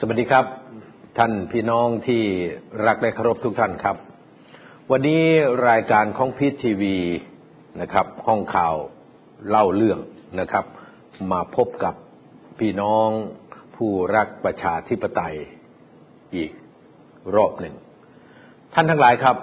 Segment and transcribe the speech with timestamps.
[0.00, 0.46] สวัสดีครับ
[1.18, 2.22] ท่านพี่น้องที่
[2.86, 3.96] รักและเคารพทุกท่านครับ
[4.90, 5.22] วันนี้
[5.68, 6.96] รายการของพีททีวี
[7.80, 8.74] นะครับ ห้องข่าว
[9.48, 9.98] เล่าเรื่อง
[10.40, 10.64] นะครับ
[11.32, 11.94] มาพบกับ
[12.58, 13.08] พี่น้อง
[13.76, 15.36] ผู้รักประชาธิปไตย
[16.36, 16.52] อีก
[17.36, 17.74] รอบหนึ่ง
[18.74, 19.36] ท่านทั้งหลายครับ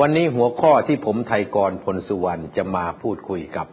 [0.00, 3.66] วันนี้หัวข้อที่ผมไทยกรพลสุวรรณจะมาพูดคุยกับ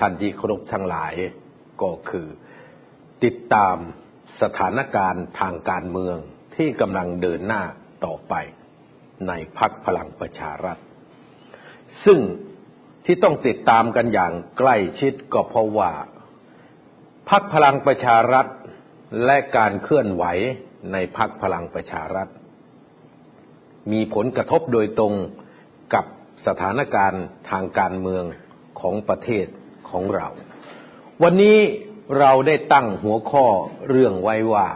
[0.00, 1.12] ท่านที่เคารพทั้งหลาย
[1.82, 2.26] ก็คือ
[3.24, 3.78] ติดตาม
[4.42, 6.16] สถานการณ์ทางการเมือง
[6.56, 7.62] ที่กำลังเดินหน้า
[8.04, 8.34] ต่อไป
[9.28, 10.78] ในพักพลังประชารัฐ
[12.04, 12.20] ซึ่ง
[13.04, 15.92] ที่ต้องติดตามกันอย่างใกล้ชิดก็เพราะว่า
[17.30, 18.46] พักพลังประชารัฐ
[19.24, 20.24] และการเคลื่อนไหว
[20.92, 22.28] ในพักพลังประชารัฐ
[23.92, 25.14] มีผลกระทบโดยตรง
[25.94, 26.04] กับ
[26.46, 28.24] สถานการณ์ทางการเมือง
[28.80, 29.46] ของประเทศ
[29.90, 30.28] ของเรา
[31.22, 31.58] วันนี้
[32.18, 33.46] เราได้ตั้งหัวข้อ
[33.88, 34.68] เรื่องไว้ว่า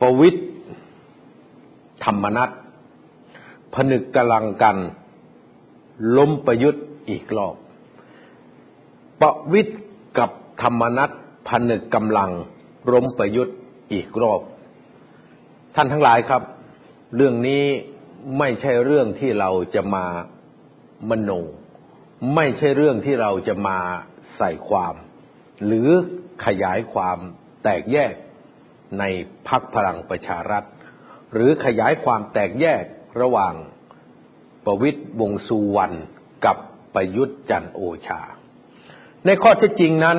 [0.00, 0.40] ประวิตร
[2.04, 2.50] ธรรมนัต
[3.74, 4.76] ผนึกกำลังกัน
[6.16, 7.56] ล้มประยุทธ์อีกรอบ
[9.20, 9.74] ประวิตร
[10.18, 10.30] กับ
[10.62, 11.10] ธรรมนัต
[11.48, 12.30] ผนึกกำลัง
[12.92, 13.56] ล้มประยุทธ์
[13.92, 14.40] อีกรอบ
[15.74, 16.42] ท่านทั้งหลายครับ
[17.16, 17.64] เรื่องนี้
[18.38, 20.06] ไม่ใช่เรื่องที่เราจะมา
[21.10, 21.30] มโน
[22.34, 23.78] ไม่ใช่เรื่องที่เราจะมา
[24.36, 24.94] ใส่ความ
[25.64, 25.88] หรือ
[26.46, 27.18] ขยายความ
[27.62, 28.14] แตกแยก
[28.98, 29.04] ใน
[29.48, 30.64] พักพลังประชารัฐ
[31.32, 32.84] หรือขยายความแตกแยก
[33.20, 33.54] ระหว่าง
[34.64, 35.96] ประวิตยวงสุวรรณ
[36.44, 36.56] กับ
[36.94, 38.22] ประยุทธ์จันโอชา
[39.26, 40.18] ในข้อเท็จจริงนั้น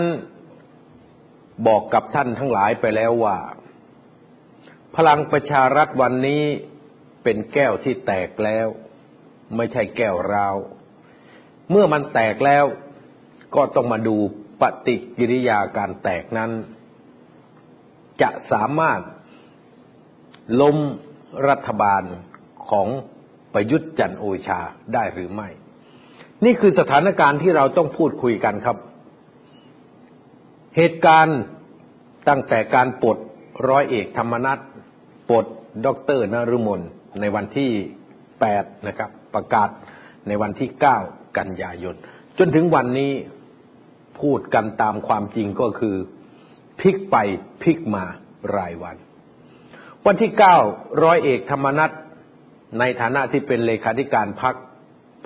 [1.68, 3.38] บอกกับท่านทั้งหลายไปแล้วว่า
[4.96, 6.44] พลังประชารัฐวันนี้
[7.24, 8.68] เป็นแก้วที่แตกแล้ว
[9.56, 10.56] ไม่ใช่แก้วราว
[11.70, 12.66] เมื่อมันแตกแล้ว
[13.56, 14.18] ก็ต้องมาดู
[14.62, 16.52] ปฏิกิริยาการแตกนั้น
[18.22, 19.02] จะสามารถ
[20.62, 20.78] ล้ม
[21.50, 22.04] รัฐบาล
[22.70, 22.88] ของ
[23.54, 24.60] ประยุทธ์จันโอชา
[24.94, 25.50] ได้หรือไม่
[26.46, 28.78] นี่คือสถานการณ์ที่เราต้องพูดคุยกันครับ
[30.78, 31.40] เหตุการณ์
[32.28, 33.18] ตั้งแต่การปลด
[33.70, 34.60] ร้อยเอกธรรมนัส
[35.30, 35.46] ปลด
[35.86, 36.82] ด็อกเตอร์นฤมล
[37.20, 37.72] ในวันที่
[38.30, 39.70] 8นะครับ ประกาศ
[40.28, 40.70] ในวันที่
[41.04, 41.96] 9กันยายน
[42.38, 43.12] จนถึงวันนี้
[44.22, 45.96] พูดกันตามความจริงก็คือ
[46.80, 47.16] พลิกไป
[47.62, 48.04] พลิกมา
[48.56, 48.98] รายวัน
[50.06, 50.58] วันที่เก้า
[51.04, 51.92] ร้อยเอกธรรมนัส
[52.80, 54.56] ในฐานะที่เป็นเลขาธิการพรรค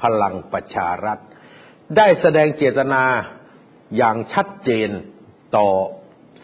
[0.01, 1.17] พลังประชารัฐ
[1.97, 3.03] ได้แสดงเจตนา
[3.97, 4.89] อย่างชัดเจน
[5.55, 5.67] ต่อ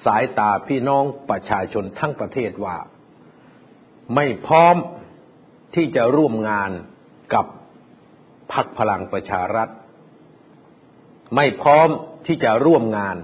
[0.06, 2.78] สายตาพี่น้องประชาชนทั้งประเทศว่า
[4.16, 4.76] ไม่พร้อม
[5.76, 6.72] ที่จะร่วมงาน
[7.34, 7.46] กับ
[8.54, 9.70] พักพลังประชารัฐ
[11.36, 11.90] ไม่พร้อม
[12.28, 13.18] ที่จะร่วมงาน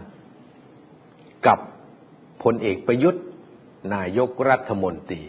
[1.47, 1.59] กับ
[2.43, 3.23] พลเอกประยุทธ์
[3.95, 5.21] นายกรัฐมนตรี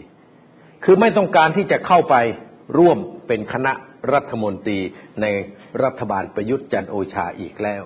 [0.83, 2.15] คือไม่ต้องการที่จะเข้าไป
[2.77, 3.73] ร่วมเป็นคณะ
[4.13, 4.79] รัฐมนตรี
[5.21, 5.25] ใน
[5.83, 7.83] รัฐบาลประยุทธ์จันโอชาอีกแล้ว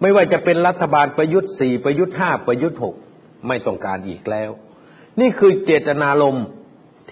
[0.00, 2.96] ไม่ว่าจะเป็นรัฐบาลประยุทธ์สี่ประยุทธ์ห้าประยุทธ์หก
[3.48, 4.50] ไม่ต้องการอีกแล้ว
[5.20, 6.46] นี่คือเจตนารมณ์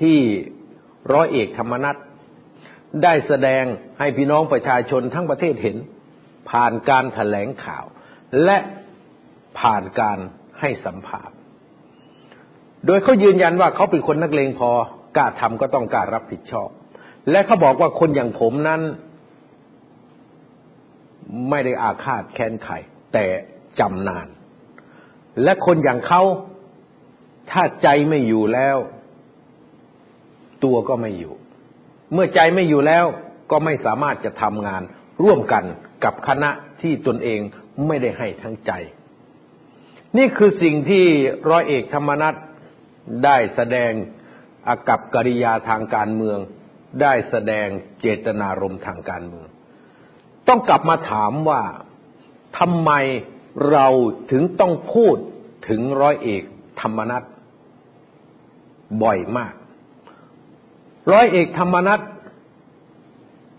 [0.01, 0.19] ที่
[1.13, 1.97] ร้อยเอกธรรมนัฐ
[3.03, 3.65] ได้แสดง
[3.99, 5.77] ให้พี่น้องประชาชนทั้งประเทศเห็น
[6.51, 7.85] ผ่านการถแถลงข่าว
[8.45, 8.59] และ
[9.59, 10.19] ผ่านการ
[10.61, 11.37] ให้สัมภาษณ์
[12.87, 14.71] โดยเขายืนยันว่าเขาเป็นคนนักเลงพอ
[15.17, 16.69] กล้าทำก็ต้องกล้ารับผิดชอบ
[17.31, 18.83] และเขาบอกว่าคนอย่างผมนั้น
[21.51, 22.75] ไม่ได้อาฆาตแค้นใคร
[23.13, 23.27] แต่
[23.81, 24.27] จำนาน
[25.43, 26.23] และคนอย่างเขา
[27.51, 28.77] ถ้าใจไม่อยู่แล้ว
[30.65, 31.35] ตัวก็ไม่อยู่
[32.13, 33.05] เมื่อใจไม่อยู่แล้ว
[33.51, 34.83] ก็ไม่สามารถจะทำงาน
[35.23, 35.65] ร่วมกัน
[36.05, 36.51] กับคณะ
[36.83, 37.41] ที่ตนเอง
[37.87, 38.73] ไม่ได้ให้ทั้งใจ
[40.17, 41.05] นี่คือสิ่งที่
[41.51, 42.35] ร้อยเอกธรรมนัฐ
[43.25, 43.93] ได้แสดง
[44.69, 46.39] อากับกิริยาทางการเมือง
[47.03, 47.69] ได้แสดง
[48.01, 49.47] เจตนารมณ์ทางการเมือง
[50.49, 51.63] ต้องกลับมาถามว่า
[52.59, 52.91] ทำไม
[53.71, 53.87] เรา
[54.31, 55.17] ถึงต้องพูด
[55.69, 56.43] ถึงร้อยเอก
[56.81, 57.23] ธรรมนัฐ
[59.03, 59.55] บ่อยมาก
[61.13, 62.01] ร้อยเอกธรรมนัฐ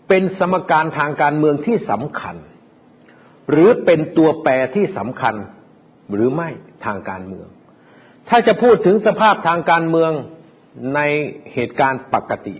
[0.07, 2.35] เป็นสมการทางการเมืองที่สำคัญ
[3.51, 5.35] หรือเป็นตัวแปรที่สำคัญ
[6.13, 6.49] หรือไม่
[6.85, 7.47] ทางการเมือง
[8.29, 10.11] ถ้าจะพูดถึงสภาพทางการเมือง
[10.95, 10.99] ใน
[11.53, 12.55] เหตุการณ์ปกติ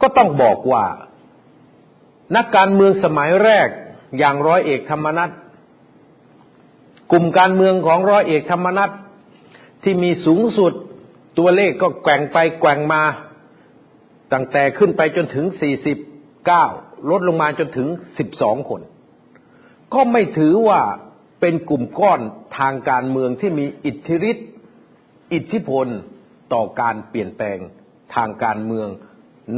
[0.00, 0.84] ก็ต้องบอกว่า
[2.36, 3.68] นักการเมืองสมัยแรก
[4.18, 5.30] อย่างร้อยเอกธรรมนัฐ
[7.12, 8.90] กลุ่มการเมืองของร้อยเอกธรรมนัฐ
[9.82, 10.72] ที่มีสูงสุด
[11.38, 13.02] ตัวเลขก็แกว่งไปแกว่งมา
[14.32, 15.98] ตั้งแต่ขึ้นไปจนถึงสี่สิบ
[16.50, 17.88] 49ลดลงมาจนถึง
[18.28, 18.80] 12คน
[19.94, 20.80] ก็ไม่ถือว่า
[21.40, 22.20] เป็นกลุ่มก้อน
[22.58, 24.48] ทางการเมืองที่มีอิทธิฤทธิ์
[25.32, 25.86] อิทธิพล
[26.52, 27.58] ต่อการเปลี่ยนแปลง
[28.14, 28.88] ทางการเมือง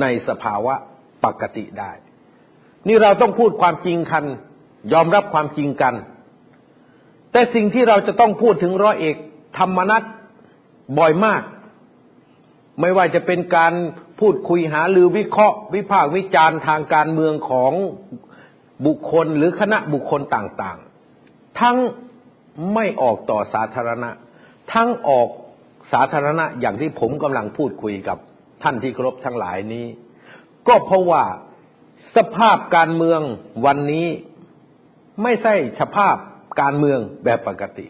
[0.00, 0.74] ในสภาวะ
[1.24, 1.92] ปกติได้
[2.88, 4.24] นี่เราต้องพูดความจริงกัน
[4.92, 5.94] ยอมรับความจริงกัน
[7.32, 9.16] แต่สิ่งที่เราจะต้องพูดถึงร้อยเอก
[9.58, 10.02] ธรรมนัฐ
[10.98, 11.42] บ่อยมาก
[12.80, 13.72] ไม่ว่าจะเป็นการ
[14.20, 17.72] พูดคุยหาหรือวิเคราะห์ วิพากษ์วิจารณ์ทางการเมืองของ
[18.86, 21.76] บุคคลหรือคณะบุคคลต่างๆ ทั้ง
[22.74, 24.10] ไม่ออกต่อสาธารณะ
[24.72, 25.28] ทั้งออก
[25.92, 28.18] สาธารณะอย่างที่ผมกำลังพูดคุยกับ
[28.62, 29.86] ท่านที่เคารพทั้งหลายนี้
[30.68, 31.24] ก็เพราะว่า
[32.16, 33.20] สภาพการเมือง
[33.66, 34.06] วันนี้
[35.22, 36.16] ไม่ใช่สภาพ
[36.60, 37.86] การเมืองแบบปกติ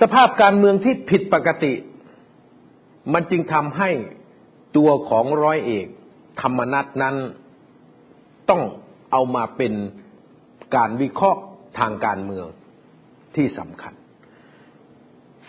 [0.00, 1.72] สภาพการเมืองที่ผิดปกติ
[3.12, 3.90] มันจึงทำให้
[4.76, 5.86] ตัวของร้อยเอก
[6.40, 7.16] ธรรมนัตนั้น
[8.50, 8.62] ต้อง
[9.12, 9.72] เอามาเป็น
[10.76, 11.40] การวิเคราะห์
[11.78, 12.46] ทางการเมือง
[13.36, 13.94] ที่สำคัญ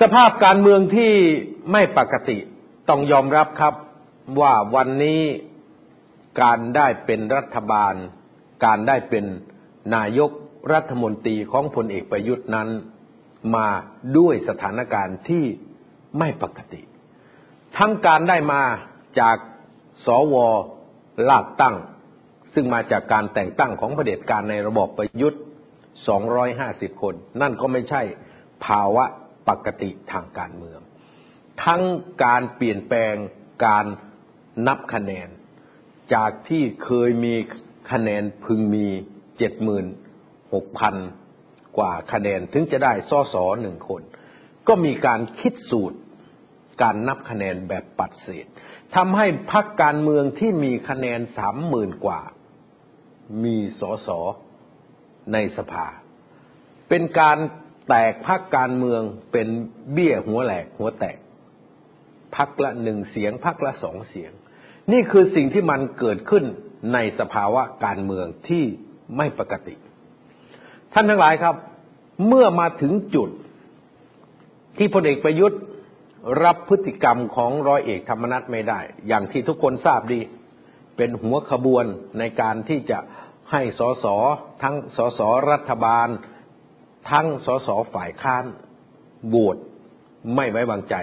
[0.01, 1.13] สภาพการเมืองที่
[1.71, 2.37] ไม่ปกติ
[2.89, 3.73] ต้องยอมรับครับ
[4.39, 5.21] ว่าวันนี้
[6.41, 7.93] การได้เป็นรัฐบาล
[8.65, 9.25] การได้เป็น
[9.95, 10.31] นายก
[10.73, 12.69] รัฐมนตรีของพลเอกประยุทธ์นั้น
[13.55, 13.67] มา
[14.17, 15.45] ด้วยสถานการณ์ที่
[16.19, 16.81] ไม่ปกติ
[17.77, 18.61] ทั้งการได้มา
[19.19, 19.37] จาก
[20.05, 20.35] สว
[21.29, 21.75] ลากตั้ง
[22.53, 25.41] ซึ่งมาจากการแต่งตั้งของเผด็จการในระบอบประยุทธ์
[26.21, 28.01] 250 คน นั่นก็ไม่ใช่
[28.65, 29.05] ภาวะ
[29.49, 30.79] ปกติทางการเมือง
[31.63, 31.81] ทั้ง
[32.23, 33.15] การเปลี่ยนแปลง
[33.65, 33.85] การ
[34.67, 35.27] นับคะแนน
[36.13, 37.35] จากที่เคยมี
[37.91, 38.87] คะแนนพึงมี
[39.37, 39.85] เจ็ดหมื่น
[40.53, 40.95] หกพัน
[41.77, 44.01] กว่าคะแนนถึงจะได้สอสอหนึ่งคน
[44.67, 45.97] ก็มีการคิดสูตร
[46.81, 48.47] การนับคะแนนแบบปัดเศษ
[48.95, 52.21] ทำให้พรรคการเมืองที่มีคะแนนสามหมื่นกว่า
[53.43, 54.19] มีสอสอ
[55.33, 55.85] ในสภา
[56.89, 57.37] เป็นการ
[57.87, 59.47] แตกพรรคการเมืองเป็น
[59.91, 61.17] เบี้ยหัวแหลกหัวแตก
[62.35, 64.31] พักละหนึ่งเสียงพักละสองเสียง
[64.91, 66.43] นี่คือสิ่งที่มันเกิดขึ้น
[66.93, 68.63] ในสภาวะการเมืองที่
[69.17, 69.75] ไม่ปกติ
[70.93, 71.55] ท่านทั้งหลายครับ
[72.27, 73.29] เมื่อมาถึงจุด
[74.77, 75.59] ที่พลเอกประยุทธ์
[76.43, 80.21] รับพฤติกรรมของร้อยเอกธรรมนัฐไม่ได้ อย่างที่ทุกคนทราบดี
[80.97, 81.85] เป็นหัวขบวน
[82.19, 82.99] ในการที่จะ
[83.51, 84.05] ให้สส
[84.63, 85.19] ทั้งสส
[85.51, 86.07] รัฐบาล
[87.11, 88.45] ทั้งสสฝ่ายค้าน
[89.33, 89.57] บวช
[90.35, 90.95] ไม่ไว้วางใจ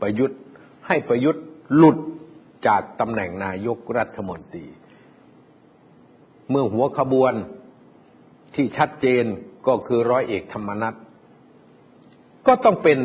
[0.00, 0.38] ประยุทธ์
[0.86, 1.44] ให้ประยุทธ์
[1.76, 1.96] หลุด
[2.66, 4.66] จากตำแหน่งนายกรัฐมนตรี
[6.50, 7.32] เมื่อหัวขบวน
[8.54, 9.24] ที่ชัดเจน
[9.66, 10.94] ก็คือร้อยเอกธรรมนัฐ
[12.46, 12.98] ก็ต้องเป็น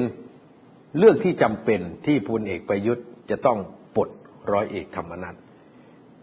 [0.97, 3.59] เรื่องที่จำเป็นที่พลเอกประยุทธ์จะต้อง
[3.95, 4.09] ปลด
[4.51, 5.35] ร้อยเอกธรรมนัฐ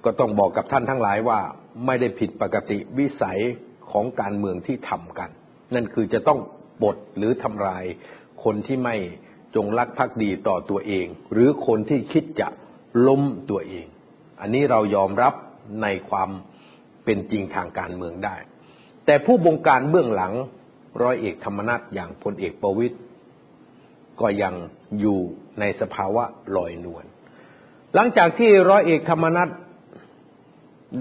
[0.04, 1.40] ก็ต้องบอกกับท่านทั้งหลายว่า
[1.86, 3.40] ไม่ได้ผิดปกติวิสัย
[3.90, 5.30] ของการเมืองที่ทำกัน
[5.74, 6.38] นั่นคือจะต้อง
[6.82, 7.84] ปลดหรือทำลาย
[8.44, 8.96] คนที่ไม่
[9.54, 12.48] จงรักภักดีต่อตัวเอง หรือคนที่คิดจะ
[13.06, 13.86] ล้มตัวเอง
[14.40, 15.34] อันนี้เรายอมรับ
[15.82, 16.30] ในความ
[17.04, 18.36] เป็นจริงทางการเมืองได้
[19.06, 20.32] แต่ผู้บงการเบื้องหลัง
[21.02, 22.96] ร้อยเอกธรรมนัฐอย่างพลเอกประวิตย
[24.20, 24.54] ก็ยัง
[25.00, 25.20] อยู่
[25.60, 26.24] ในสภาวะ
[26.56, 27.04] ลอยนวล
[27.94, 29.48] หลังจากที่ร้อยเอกธรรมนัฐ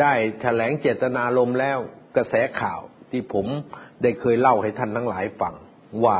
[0.01, 1.79] ได้แถลงเจตนารมณ์แล้ว
[2.15, 2.81] กระแสข่าว
[3.11, 3.45] ที่ผม
[4.01, 5.55] ได้เคยเล่าให้ท่านทั้งหลายฟัง
[6.05, 6.17] ว่า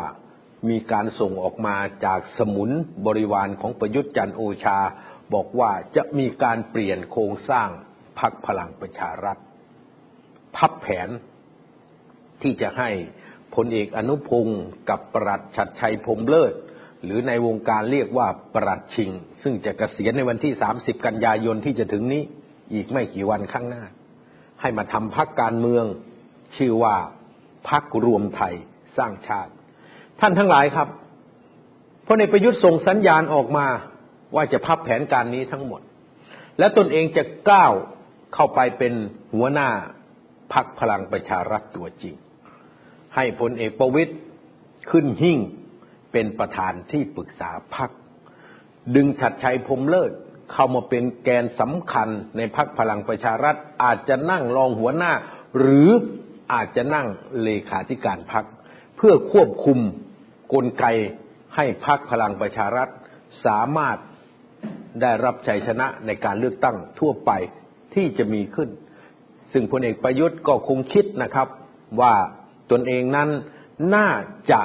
[0.69, 1.75] มีการส่งออกมา
[2.05, 2.69] จากสมุน
[3.05, 4.79] บริวารของประยุทธ์จันโอชา
[5.33, 7.69] บอกว่าจะมีการเปลี่ยนโครงสร้าง
[8.19, 9.37] พักพลังประชารัฐ
[10.55, 11.09] พับแผน
[12.41, 12.89] ที่จะให้
[13.55, 16.53] พลเอกอนุพงศ์กับประหลัดชัดชัยพรมเลิศ
[17.05, 19.11] หรือในวงการเรียกว่าปรัดชิง
[19.43, 22.23] ซึ่งจะกะเกษียณในวันที่ 30 กันยายนที่จะถึงนี้
[22.73, 23.83] อีกไม่กี่วันข้างหน้า
[24.61, 25.85] ให้มาทำพักการเมือง
[26.55, 26.95] ชื่อว่า
[27.69, 28.53] พักรวมไทย
[28.97, 29.51] สร้างชาติ
[30.19, 30.87] ท่านทั้งหลายครับ
[32.07, 33.67] พลเอกประยุทธ์ส่งสัญญาณออกมา
[34.35, 35.81] ว่าจะพับแผนการนี้ทั้งหมด
[36.59, 37.73] และตนเองจะก้าว
[38.33, 38.93] เข้าไปเป็น
[39.33, 39.69] หัวหน้า
[40.53, 42.15] พักพลังประชารัฐตัวจริง
[43.15, 44.13] ให้พลเอกประวิตย
[44.91, 45.39] ขึ้นหิ่ง
[46.15, 47.91] เป็นประธานที่ปรึกษาพัก
[48.95, 50.11] ดึงชัดชัยพรมเลิศ
[50.51, 55.13] เข้ามาเป็นแกนสำคัญในพักพลังประชารัฐ อาจจะนั่งรองหัวหน้า
[55.59, 55.89] หรือ
[56.53, 57.07] อาจจะนั่ง
[57.43, 58.45] เลขาธิการพัก
[58.95, 59.79] เพื่อควบคุม
[60.53, 60.85] กลไก
[61.55, 62.89] ให้พรรคพลังประชารัฐ
[63.45, 63.97] สามารถ
[65.01, 67.31] ได้รับชัยชนะในการเลือกตั้งทั่วไป
[67.93, 68.69] ที่จะมีขึ้น
[69.51, 71.47] ซึ่งพลเอกประยุทธ์ก็คงคิดนะครับ
[72.01, 72.13] ว่า
[72.71, 73.29] ตนเองนั้น
[73.95, 74.09] น่า
[74.51, 74.61] จะ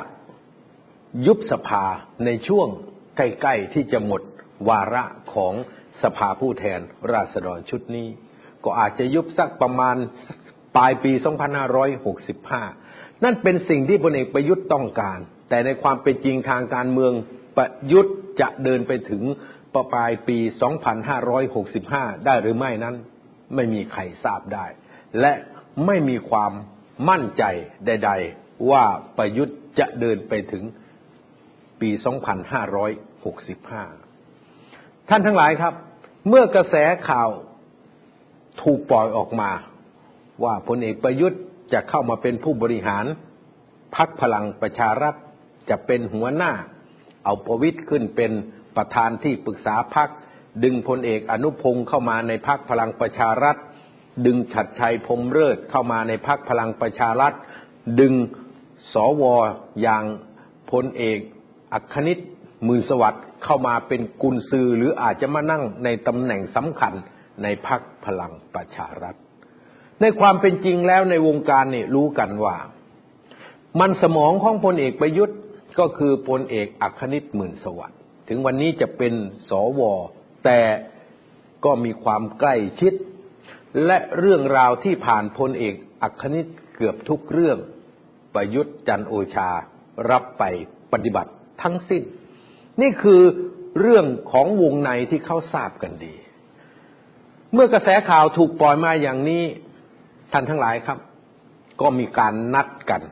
[1.26, 1.84] ยุบสภา
[2.24, 2.68] ในช่วง
[3.16, 4.22] ใกล้ๆที่จะหมด
[4.68, 5.54] วาระของ
[6.02, 6.80] สภาผู้แทน
[7.12, 8.08] ราษฎรชุดนี้
[8.64, 9.96] ก็อาจจะยุบสักประมาณ
[10.76, 11.12] ปลายปี
[12.38, 17.12] 2565 นั่นเป็นสิ่งที่พลเอกประยุทธ์ต้องการ แต่ในความเป็นจริงทางการเมือง
[17.56, 19.22] ประยุทธ์จะเดินไปถึง
[19.74, 20.38] ปลายปี
[21.52, 22.94] 2565 ได้หรือไม่นั้น
[23.54, 24.66] ไม่มีใครทราบได้
[25.20, 25.32] และ
[25.86, 26.52] ไม่มีความ
[27.08, 27.44] มั่นใจ
[27.86, 28.84] ใด ๆ ว่า
[29.18, 30.64] ประยุทธ์จะเดินไปถึง
[31.80, 31.90] ปี
[33.90, 35.74] 2565 ท่านทั้งหลายครับ
[36.28, 36.76] เมื่อกระแส
[37.08, 37.28] ข่าว
[38.62, 39.50] ถูกปล่อยออกมา
[40.44, 41.40] ว่าพลเอกประยุทธ์
[41.72, 43.04] จะเข้ามาเป็นผู้บริหาร
[43.96, 45.14] พักพลังประชารัฐ
[45.70, 46.52] จะเป็นหัวหน้า
[47.24, 48.32] เอาประวิตยขึ้นเป็น
[48.76, 50.08] ประธานที่ปรึกษาพัก
[50.64, 53.56] ดึงพลเอกอนุพงศ์เข้ามาในพักพลังประชารัฐ
[54.26, 57.32] ดึงฉัดชัยพรมเลิศเข้ามาในพักพลังประชารัฐ
[58.00, 58.14] ดึง
[58.92, 59.22] สว
[59.82, 60.04] อย่าง
[60.70, 61.18] พลเอก
[61.74, 62.18] อัคนิต
[62.68, 66.94] มือสวัสดิ์เข้ามาเป็นกุญซือหรืออาจจะมานั่งในตำแหน่งสำคัญ
[67.42, 69.14] ในพักพลังประชารัฐ
[70.00, 72.56] ในความเป็นจริงแล้วในวงการนี่รู้กันว่า
[73.80, 75.38] มันสมองของพลเอกประยุทธ์
[75.78, 77.98] ก็คือพลเอกอัคนิตหมื่นสวัสดิ์
[78.28, 79.14] ถึงวันนี้จะเป็น
[79.48, 79.80] สว
[80.44, 80.60] แต่
[81.64, 82.92] ก็มีความใกล้ชิด
[83.86, 86.46] และเรื่องราวที่ผ่านพลเอกอัคนิต
[86.76, 87.58] เกือบทุกเรื่อง
[88.34, 89.50] ประยุทธ์จันโอชา
[90.10, 90.44] รับไป
[90.92, 92.02] ปฏิบัติ ทั้งสิ้น
[92.80, 93.22] นี่คือ
[93.80, 96.14] เรื่องของวงในที่เขาทราบกันดี
[97.52, 99.42] เมื่อกระแสข่าวถูกปล่อยมาอย่างนี้
[100.32, 100.98] ท่านทั้งหลายครับ
[101.80, 103.02] ก็มีการนัดกัน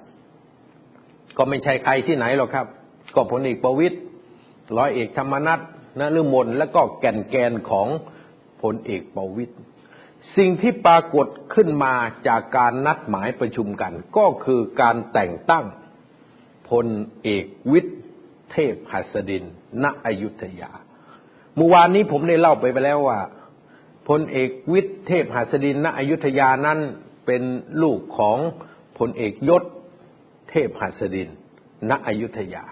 [1.36, 2.66] ก็ไม่ใช่ใครที่ไหนหรอกครับ
[3.14, 3.96] ก็พลเอกประวิตย
[4.76, 5.60] ร้อยเอกธรรมนัฐ
[5.98, 7.88] นฤมลและก็แก่นแกนของ
[8.62, 9.54] พลเอกประวิตย
[10.36, 11.94] สิ่งที่ปรากฏขึ้นมา
[12.28, 15.64] จากการนัดหมายประชุมกัน ก็คือการแต่งตั้ง
[16.70, 16.86] พล
[17.22, 17.96] เอกวิทย์
[18.52, 19.44] เทพหัสดิน
[19.82, 20.70] ณอยุธยา
[21.56, 23.20] เมื่อวานนี้ผมได้เล่าไปไปแล้วว่า
[24.08, 26.78] พลเอกวิทย์เทพหัสดิน ณอยุธยานั้น
[27.26, 27.42] เป็น
[27.82, 28.38] ลูกของ
[28.98, 29.62] พลเอกยศ
[30.50, 31.28] เทพหัสดิน
[31.90, 32.64] ณอยุธยา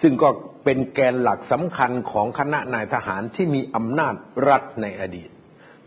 [0.00, 0.28] ซึ่งก็
[0.64, 4.14] เป็นแกนหลักสำคัญของคณะนายทหารที่มีอำนาจ
[4.48, 5.30] รัฐในอดีต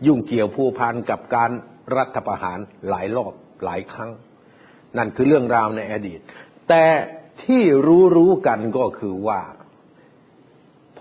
[0.06, 1.50] ยุ่งเกี่ยวผูพันกับการ
[1.96, 2.58] รัฐประหาร
[2.88, 3.32] หลายรอบ
[3.64, 4.10] หลายครั้ง
[4.96, 6.20] นั่นคือเรื่องราวในอดีต
[6.68, 6.84] แต่
[7.42, 9.40] ที่รู้รู้กันก็คือว่า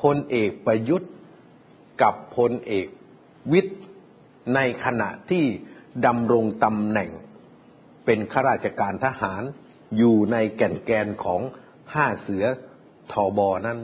[0.01, 1.11] พลเอกประยุทธ์
[2.01, 2.87] กับพลเอก
[3.51, 3.79] วิทย์
[4.55, 5.45] ในขณะที่
[6.05, 7.09] ดำรงตำแหน่ง
[8.05, 9.43] เป็นข้าราชการทหาร
[9.97, 11.41] อยู่ในแก่นแกนของ
[11.93, 12.45] ห้าเสือ
[13.11, 13.79] ทอบอนั้น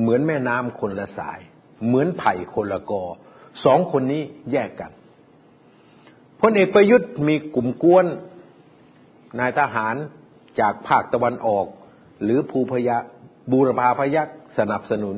[0.00, 1.40] เหมือนแม่น้ำคนละสาย
[1.86, 3.02] เหมือนไผ่คนละกอ
[3.64, 4.22] สองคนนี้
[4.52, 4.90] แยกกัน
[6.40, 8.06] พลเอกประยุทธ์มีกลุ่มกวน
[9.38, 9.94] นายทหาร
[10.60, 11.66] จากภาคตะวันออก
[12.22, 12.96] หรือภูพยา
[13.52, 14.28] บูรพาพยัก
[14.58, 15.16] สนับสนุน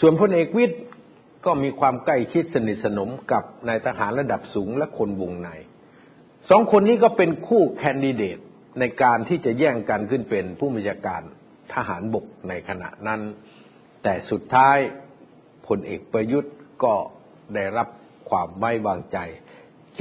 [0.00, 0.80] ส่วนพลเอกวิทย์
[1.46, 5.48] ก็มีความใกล้ชิดสนิทสนมกับนายทหารระดับสูงและคนวงใน
[6.50, 8.38] สองคนนี้ก็เป็นคู่แคนดิเดต
[8.80, 11.22] ในการที่จะแย่งกันขึ้นเป็นผู้บัญชาการ
[11.74, 13.20] ทหารบกในขณะนั้น
[14.02, 14.78] แต่สุดท้าย
[15.66, 16.54] พลเอกประยุทธ์
[16.84, 16.94] ก็
[17.54, 17.88] ได้รับ
[18.30, 19.18] ความไม่วางใจ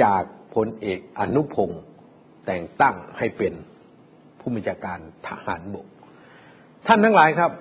[0.02, 0.24] จาก
[0.56, 1.82] พลเอกอนุพงศ์
[2.46, 3.54] แต่งตั้งให้เป็น
[4.40, 5.88] ผู้บัญชาการทหารบก
[6.88, 7.52] ท่านทั้งหลายครับ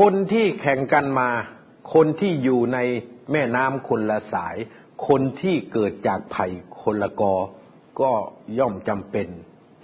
[0.00, 1.28] คนที่แข่งกันมา
[1.94, 2.78] คนที่อยู่ใน
[3.32, 4.56] แม่น้ำคนละสาย
[5.08, 6.46] คนที่เกิดจากไผ่
[6.82, 7.34] คนละกอ
[8.00, 8.12] ก็
[8.58, 9.28] ย่อมจำเป็น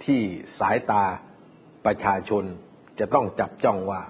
[0.03, 0.21] ที่
[0.59, 1.03] สายตา
[1.85, 2.43] ประชาชน
[2.99, 4.01] จะต้องจับจ้องว่า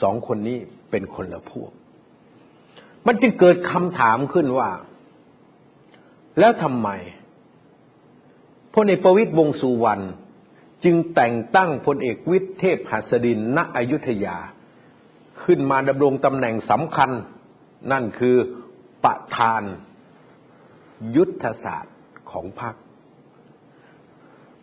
[0.00, 0.58] สองคนนี้
[0.90, 1.70] เป็นคนละพวก
[3.06, 4.70] มันจึงเกิดคำถามขึ้นว่า
[6.38, 6.88] แล้วทำไม
[8.74, 10.04] พลเอกประวิตยวงสุวรรณ
[10.84, 14.36] จึงแต่งตั้งพลเอกวิทย์เทพหัสดินณอยุธยา
[15.42, 17.10] ขึ้นมาดำรงตำแหน่งสำคัญ
[17.92, 18.36] นั่นคือ
[19.04, 19.62] ประธาน
[21.16, 21.96] ยุทธศาสตร์
[22.30, 22.74] ของพรรค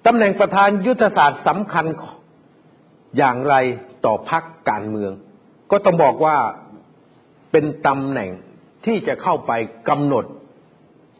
[0.06, 1.86] ตำแหน่งประธานยุทธศาสตร์สำคัญ
[3.18, 3.56] อย่างไร
[4.06, 5.12] ต่อพรรคการเมือง
[5.72, 6.38] ก็ต้องบอกว่า
[7.52, 8.30] เป็นตำแหน่ง
[8.86, 9.52] ที่จะเข้าไป
[9.90, 10.26] กำหนด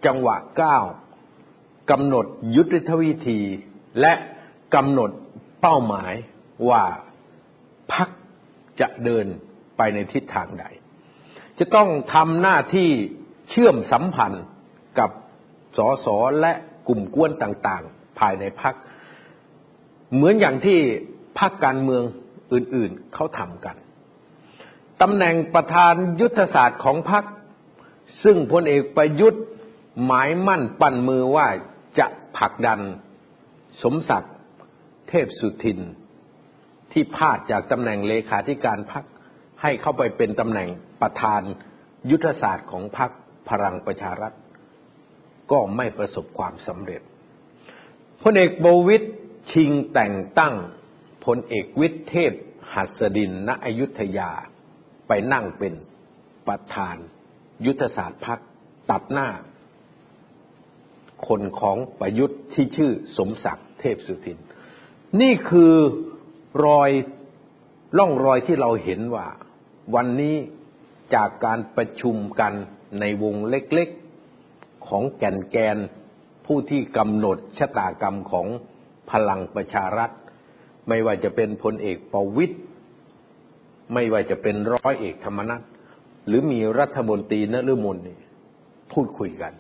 [0.06, 0.86] จังหวะก้าว
[1.92, 2.26] กำหนด
[2.56, 3.40] ยุทธวิธี
[4.02, 4.14] และ
[4.76, 5.12] กำหนด
[5.62, 6.14] เป้าหมาย
[6.70, 6.84] ว่า
[7.94, 8.10] พัก
[8.80, 9.26] จะเดิน
[9.78, 10.66] ไปในทิศทางใด
[11.60, 12.90] จะต้องทำหน้าที่
[13.50, 14.46] เชื่อมสัมพันธ์
[15.00, 15.10] กับ
[15.78, 16.08] สส
[16.42, 16.54] และ
[16.88, 18.76] กลุ่มกวนต่างๆ ภายในพัก
[20.14, 20.80] เหมือนอย่างที่
[21.40, 22.04] พักการเมือง
[22.54, 23.76] อื่นๆเขาทำกัน
[25.02, 27.24] ตำแหน่งประธานยุทธศาสตร์ของพัก
[28.24, 29.44] ซึ่งพลเอกประยุทธ์
[30.06, 31.48] หมายมั่นปั้นมือว่า
[32.00, 32.80] จะผลักดัน
[33.82, 34.34] สมศักดิ์
[35.10, 35.80] เทพสุทิน
[36.92, 39.06] ที่พาดจากตำแหน่งเลขาธิการพัก
[39.62, 40.70] ให้เข้าไปเป็นตำแหน่ง
[41.02, 41.42] ประธาน
[42.12, 43.12] ยุทธศาสตร์ของพัก
[43.50, 44.34] พลังประชารัฐ
[45.52, 47.02] ก็ไม่ประสบความสำเร็จ
[48.24, 49.04] พลเอกโบวิท
[49.52, 50.56] ชิงแต่งตั้ง
[51.26, 52.32] พลเอกวิทเทพ
[52.74, 54.32] หัสดินณอยุธยา
[55.08, 55.74] ไปนั่งเป็น
[56.48, 56.96] ประธาน
[57.66, 58.40] ยุทธศาสตร์พัก
[58.92, 59.30] ตัดหน้า
[61.28, 64.40] คนของประยุทธ์ที่ชื่อสมศักดิ์เทพสุทิน
[65.22, 65.74] นี่คือ
[66.66, 66.90] รอย
[67.98, 69.28] ล่องรอยที่เราเห็นว่า
[69.96, 70.36] วันนี้
[71.16, 72.54] จากการประชุมกัน
[73.00, 75.78] ในวงเล็กๆของแก่นแกน
[76.46, 78.48] ผู้ที่กำหนดชะตากรรมของ
[79.12, 80.12] พลังประชารัฐ
[80.88, 82.56] ไม่ว่าจะเป็นพลเอกประวิตย
[83.94, 85.62] ไม่ว่าจะเป็นร้อยเอกธรรมนัฐ
[86.28, 88.18] หรือมีรัฐมนตรีนฤมลนี่
[88.92, 89.54] พูดคุยกัน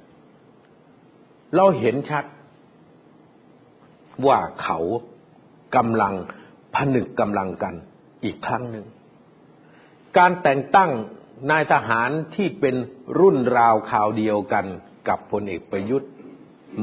[1.56, 2.26] เราเห็นชัด
[4.28, 4.80] ว่าเขา
[5.76, 6.14] กำลัง
[6.76, 7.76] ผนึกกำลังกัน
[8.26, 8.86] อีกครั้งหนึ่ง
[10.18, 10.92] การแต่งตั้ง
[11.52, 12.76] นายทหารที่เป็น
[13.20, 14.66] รุ่นราวข่าวเดียวกัน
[15.08, 16.12] กับพลเอกประยุทธ์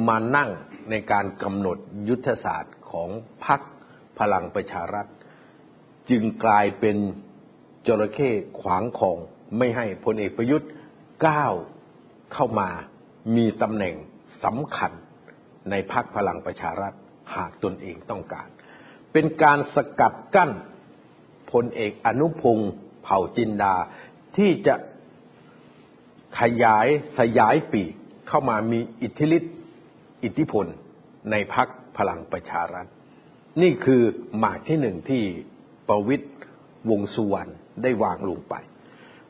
[0.09, 0.51] มานั่ง
[0.90, 3.11] ในการกำหนดยุทธศาสตร์ของ
[3.44, 3.61] พรรค
[4.18, 5.07] พลังประชารัฐ
[6.11, 6.97] จึงกลายเป็น
[7.87, 9.18] จระเข้ขวางคอง
[9.59, 10.70] ไม่ให้พลเอกประยุทธ์
[11.27, 11.55] ก้าว
[12.33, 12.68] เข้ามา
[13.37, 13.94] มีตำแหน่ง
[14.44, 14.92] สำคัญ
[15.70, 16.92] ในพรรคพลังประชารัฐ
[17.37, 18.49] หากตนเองต้องการ
[19.14, 20.50] เป็นการสกัดกั้น
[21.53, 22.72] พลเอกอนุพงศ์
[23.03, 23.74] เผ่าจินดา
[24.37, 24.74] ที่จะ
[26.40, 26.87] ขยาย
[27.18, 27.92] สยายปีก
[28.29, 29.50] เข้ามามีอิทธิฤทธิ
[30.24, 30.66] อิทธิพล
[31.31, 32.87] ในพักพลังประชารัฐ
[33.62, 34.03] นี่คือ
[34.38, 35.22] หมากที่หนึ่งที่
[35.88, 36.27] ประวิตย
[36.90, 37.50] วงสุวรรณ
[37.83, 38.55] ได้วางลงไป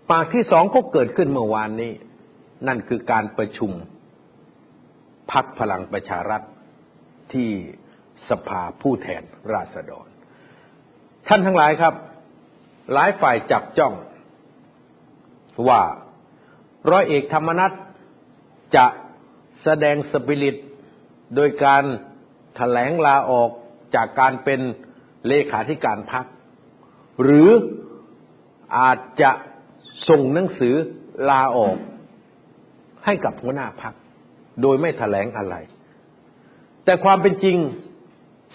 [0.09, 1.93] หมากที่สองก็เกิดขึ้นเมื่อวานนี้
[2.67, 3.73] นั่นคือการประชุม
[5.33, 6.43] พักพลังประชารัฐ
[7.33, 7.51] ที่
[8.29, 9.23] สภาผู้แทน
[9.53, 10.09] ราษฎร
[11.29, 11.95] ท่านทั้งหลายครับ
[12.93, 13.95] หลายฝ่ายจับจ้อง
[15.69, 15.83] ว่า
[16.91, 17.73] ร้อยเอกธรรมนัฐ
[18.77, 18.87] จะ
[19.63, 20.57] แสดงสปิริต
[21.35, 21.87] โดยการถ
[22.57, 23.51] แถลงลาออก
[23.95, 24.61] จากการเป็น
[25.29, 26.25] เลขาธิการพรรค
[27.23, 27.51] หรือ
[28.79, 29.31] อาจจะ
[30.09, 30.75] ส่งหนังสือ
[31.31, 31.77] ลาออก
[33.05, 33.95] ให้กับหัวหน้าพรรค
[34.63, 35.57] โดยไม่ถแถลงอะไร
[36.85, 37.57] แต่ความเป็นจริง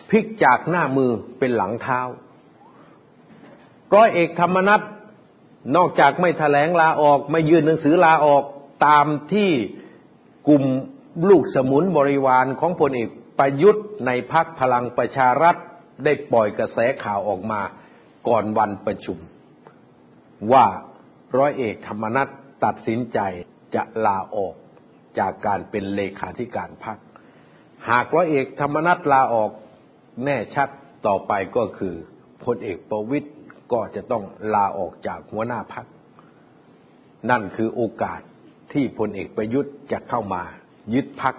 [0.09, 2.01] พลิกจากหน้ามือเป็นหลังเท้า
[3.95, 4.81] ร้อยเอกธรรมนัฐ
[5.75, 8.43] นอกจากไม่ถแถลงลาออก ไม่ยื่นหนังสือลาออก
[8.87, 9.51] ตามที่
[10.47, 10.63] กลุ่ม
[11.29, 13.09] ลูกสมุนบริวารของพลเอก
[13.39, 15.55] ประยุทธ์ในพักพลังประชารัฐ
[16.03, 17.61] ได้ปล่อยกระแสข่าวออกมา
[18.27, 19.17] ก่อนวันประชุม
[20.51, 20.65] ว่า
[21.37, 22.27] ร้อยเอกธรรมนัฐ
[22.65, 23.19] ตัดสินใจ
[23.75, 24.55] จะลาออก
[25.19, 26.97] จากการเป็นเลขาธิการพัก
[27.89, 29.51] หากร้อยเอกธรรมนัฐลาออก
[30.25, 30.69] แน่ชัด
[31.07, 31.95] ต่อไปก็คือ
[32.45, 33.29] พลเอกประวิตย
[33.73, 35.85] ก็จะต้องลาออกจากหัวหน้าพัก
[37.29, 38.21] นั่นคือโอกาส
[38.73, 40.43] ที่พลเอกประยุทธ์จะเข้ามา
[40.93, 41.35] ยึดพัก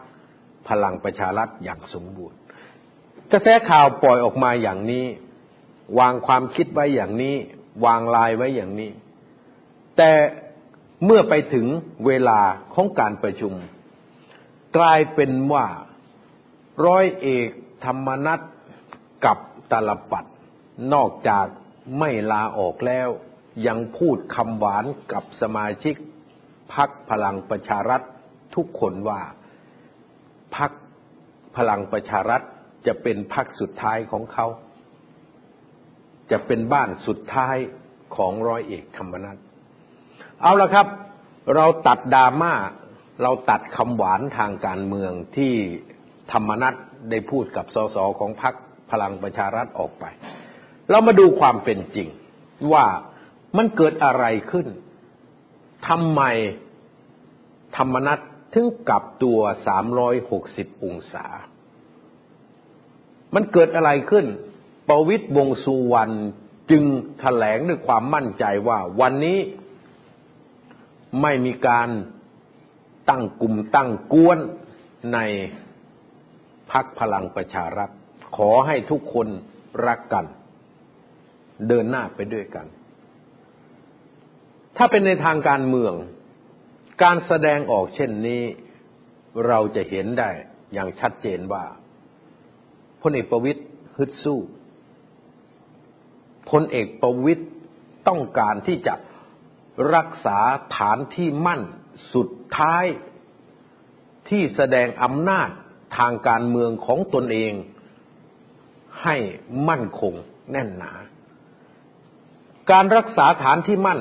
[0.69, 2.39] พลังประชารัฐอย่างสมบูรณ์
[3.33, 5.05] กระแสข่าวปล่อยออกมาอย่างนี้
[5.99, 7.37] วางความคิดไว้อย่างนี้
[7.85, 8.91] วางลายไว้อย่างนี้
[9.97, 10.11] แต่
[11.05, 11.67] เมื่อไปถึง
[12.07, 12.41] เวลา
[12.75, 13.53] ของการประชุม
[14.77, 15.67] กลายเป็นว่า
[16.87, 17.49] ร้อยเอก
[17.85, 18.41] ธรรมนัฐ
[19.25, 19.39] กับ
[19.73, 20.25] ตลปัด
[20.95, 21.47] นอกจาก
[21.99, 23.09] ไม่ลาออกแล้ว
[23.67, 25.95] ยังพูดคำหวานกับสมาชิก
[26.75, 28.03] พักพลังประชารัฐ
[28.55, 29.21] ทุกคนว่า
[30.57, 30.71] พัก
[31.57, 32.43] พลังประชารัฐ
[32.87, 34.47] จะเป็นพักสุดท้ายของเขา
[36.31, 37.57] จะเป็นบ้านสุดท้าย
[38.17, 39.39] ของร้อยเอกธรรมนัฐ
[40.41, 40.87] เอาละครับ
[41.55, 42.55] เราตัดดราม่า
[43.23, 45.55] เราตัดคำหวานทางการเมืองที่
[46.33, 46.75] ธรรมนัฐ
[47.11, 48.55] ได้พูดกับสสของพรรค
[48.91, 50.05] พลังประชารัฐออกไป
[50.91, 52.09] เรามาดูความเป็นจริง
[52.73, 52.87] ว่า
[53.57, 54.67] มันเกิดอะไรขึ้น
[55.89, 56.23] ทำไม
[57.77, 58.19] ธรรมนัต
[58.55, 59.39] ถึงกลับตัว
[60.29, 61.27] 360 องศา
[63.35, 64.27] มันเกิดอะไรขึ้น
[64.89, 66.15] ประวิตยวงสุวรรณ
[66.71, 66.85] จึง
[67.21, 69.39] แถลงด้วยความมั่นใจว่าวันนี้
[71.23, 71.89] ไม่มีการ
[73.09, 74.39] ตั้งกลุ่มตั้งกวน
[75.15, 75.19] ใน
[76.71, 77.91] พักพลังประชารัฐ
[78.49, 79.29] อให้ทุกคน
[79.87, 80.27] รักกัน
[81.69, 82.67] เดินหน้าไปด้วยกัน
[84.77, 85.95] ถ้าเป็นในทางการเมือง
[87.03, 88.43] การแสดงออกเช่นนี้
[89.47, 90.31] เราจะเห็นได้
[90.73, 91.65] อย่างชัดเจนว่า
[93.03, 93.63] พลเอกประวิตย
[93.97, 94.41] ฮึดสู้
[96.51, 97.45] พลเอกประวิตย
[98.09, 98.95] ต้องการที่จะ
[99.95, 100.39] รักษา
[100.77, 101.63] ฐานที่มั่น
[102.15, 102.85] สุดท้าย
[104.29, 105.49] ที่แสดงอำนาจ
[105.99, 107.53] ทางการเมืองของตนเอง
[109.05, 109.17] ให้
[109.69, 110.15] มั่นคง
[110.53, 110.93] แน่นหนา
[112.71, 114.01] การรักษาฐานที่มั่น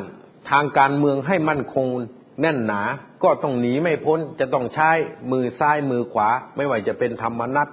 [0.51, 1.85] ทางการเมืองให้มั่นคง
[2.41, 2.81] แน่นหนา
[3.23, 4.89] ก็ต้องหนีไม่พ้นจะต้องใช้
[5.31, 7.67] มือซ้ายมือขวา ไม่ว่าจะเป็นธรรมนัต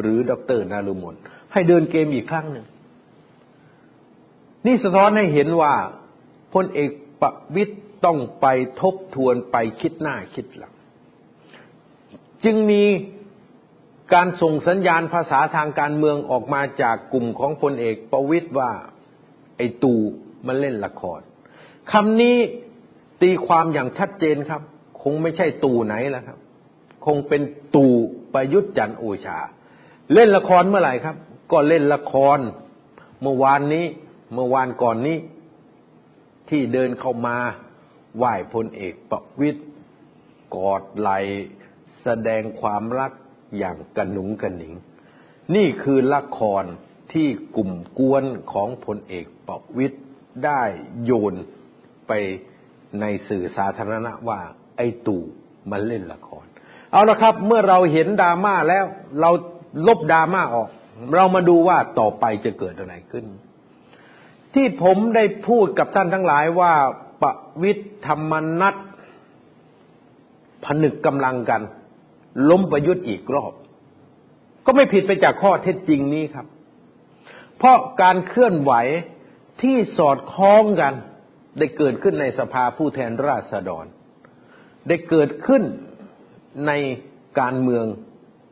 [0.00, 1.14] หรือดรนารุมน
[1.52, 2.66] ให้เดินเกมอีกครั้งหนึ่ง
[4.66, 5.74] นี่สะท้อนให้เห็นว่า
[6.54, 6.90] พลเอก
[7.20, 8.46] ประวิตยต้องไป
[8.80, 10.74] ทบทวนไปคิดหน้าคิดหลัง
[12.44, 12.82] จึงมี
[14.14, 18.70] การส่งสัญญาณภาษาทางการเมืองออกมาจากกลุ่มของพลเอกประวิตยว่า
[19.56, 20.00] ไอ้ตู่
[20.46, 21.20] มันเล่นละคร
[21.92, 22.36] คำนี้
[23.22, 24.62] ตีความอย่างชัดเจนครับ
[25.02, 26.38] คงไม่ใช่ตู่ไหนแล้วครับ
[27.06, 27.42] คงเป็น
[27.76, 27.94] ตู่
[28.34, 29.38] ประยุทธ์จันโอชา
[30.12, 31.16] เล่นละครเมื่อไหร่ครับ
[31.52, 32.38] ก็เล่นละคร
[33.22, 33.84] เมื่อวานนี้
[34.34, 35.18] เมื่อวานก่อนนี้
[36.48, 37.36] ที่เดินเข้ามา
[38.16, 39.60] ไหว้พลเอกประวิตย
[40.56, 41.10] กอดไหล
[42.02, 43.12] แสดงความรัก
[43.58, 44.72] อย่างกระหนุงกระหนิง
[45.54, 46.64] นี่คือละคร
[47.12, 49.98] ที่กลุ่มกวนของพลเอกประวิตย
[50.44, 50.62] ได้
[51.04, 51.34] โยน
[52.08, 52.12] ไป
[53.00, 54.40] ในสื่อสาธารณะว่า
[54.76, 55.22] ไอ้ตู่
[55.70, 56.44] มันเล่นละคร
[56.92, 58.84] เอาละครับ เมื่อเราเห็นดราม่าแล้ว
[59.20, 59.30] เรา
[59.86, 60.68] ลบดราม่าออก
[61.14, 63.24] เรามาดูว่าต่อไปจะเกิดอะไรขึ้น
[64.54, 66.72] ที่ผมได้พูดกับท่านทั้งหลายว่า
[67.22, 68.74] ประวิทย์ธรรมนัต
[70.64, 71.62] ผนึกกำลังกัน
[72.50, 73.52] ล้มประยุทธ์อีกรอบ
[74.66, 76.46] ก็ไม่ผิดไปจากข้อเท็จจริงนี้ครับ
[77.56, 78.72] เพราะการเคลื่อนไหว
[79.62, 80.94] ที่สอดคล้องกัน
[81.58, 83.84] ได้เกิดขึ้นในสภาผู้แทนราษฎร
[84.88, 85.62] ได้เกิดขึ้น
[86.66, 86.72] ใน
[87.40, 87.84] การเมือง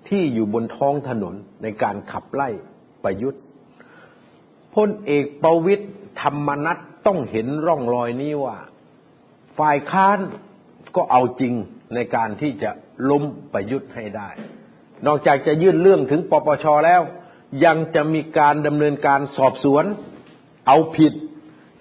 [0.08, 2.48] ที่อยู่บนท้องถนนในการขับไล่
[3.04, 3.42] ประยุทธ์
[4.74, 5.86] พลเอกประวิตย
[6.20, 8.56] ธรรมนัตต้องเห็นร่องรอยนี้ว่า
[9.58, 10.18] ฝ่ายค้าน
[10.96, 11.54] ก็เอาจริง
[11.94, 12.70] ในการที่จะ
[13.10, 14.28] ล้มประยุทธ์ให้ได้
[15.06, 17.02] นอกจากจะยื่นเรื่องถึงปปชแล้ว
[17.64, 19.84] ยังจะมีการดำเนินการสอบสวน
[20.66, 21.12] เอาผิด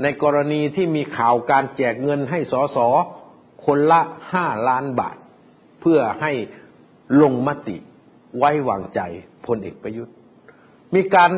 [0.01, 2.77] ในกรณีที่มีข่าวการแจกเงินให้สส
[3.65, 4.01] คนละ
[4.33, 5.17] ห้าล้านบาท
[5.81, 6.31] เพื่อให้
[7.21, 7.77] ลงมติ
[8.37, 8.99] ไว้วางใจ
[9.45, 10.13] พลเอกประยุทธ์
[10.95, 11.31] มีการ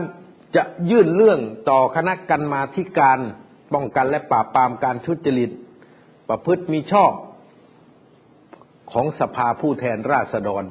[0.55, 3.19] จะยื่นเรื่องต่อคณะกรรมาธิการ
[3.73, 5.51] ป้องกันและปราบปรามการทุจริต
[6.29, 7.11] ประพฤติมีชอบ
[8.91, 10.63] ของสภาผู้แทนราษฎร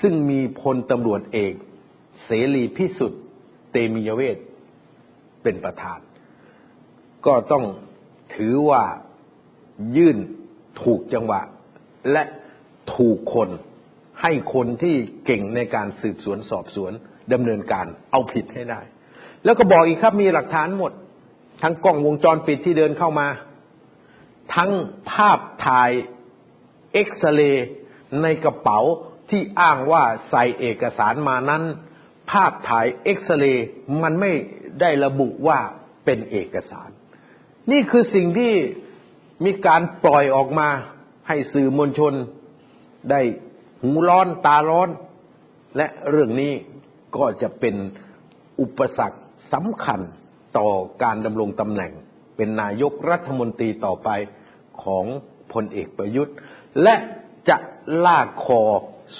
[0.00, 1.54] ซึ่งมีพลตำรวจเอก
[2.24, 3.22] เสรีพิสุทธิ์
[3.72, 4.38] เตมียเวท
[5.42, 6.00] เป็นประธาน
[7.26, 7.64] ก็ต้อง
[8.34, 8.84] ถือว่า
[9.96, 10.18] ยื่น
[10.82, 11.40] ถูกจังหวะ
[12.12, 12.24] และ
[12.94, 13.48] ถูกคน
[14.22, 16.92] ให้คนที่เก่งในการสืบสวนสอบสวน
[17.32, 18.80] ดำเนินการเอาผิดให้ได้
[19.44, 20.92] แล้วก็บอกอีกครับมีหลักฐานหมด
[21.62, 23.28] ทั้งกล้องวงจรปิดที่เดินเข้ามา
[24.54, 24.70] ทั้ง
[25.10, 25.90] ภาพถ่าย
[26.92, 27.66] เอ็กซเรย์
[28.22, 28.80] ในกระเป๋า
[29.30, 31.62] ที่อ้างว่าใส่เอกสารมานั้น
[32.30, 33.66] ภาพถ่ายเอ็กซเรย์
[34.02, 34.32] มันไม่
[34.80, 35.58] ได้ระบุว่า
[36.04, 36.88] เป็นเอกสาร
[37.70, 38.54] นี่คือสิ่งที่
[39.44, 40.68] มีการปล่อยออกมา
[41.28, 42.14] ให้สื่อมวลชน
[43.10, 43.20] ได้
[43.82, 44.88] หูร้อนตาร้อน
[45.76, 46.52] และเรื่องนี้
[47.16, 47.74] ก็จะเป็น
[48.60, 49.18] อุปสรรค
[49.52, 50.00] สำคัญ
[50.58, 50.68] ต่อ
[51.02, 51.92] การดำรงตำแหน่ง
[52.36, 54.08] เป็นนายกรัฐมนตรีต่อไป
[54.82, 55.04] ของ
[55.52, 56.36] พลเอกประยุทธ์
[56.82, 56.94] และ
[57.48, 57.56] จะ
[58.06, 58.62] ลากคอ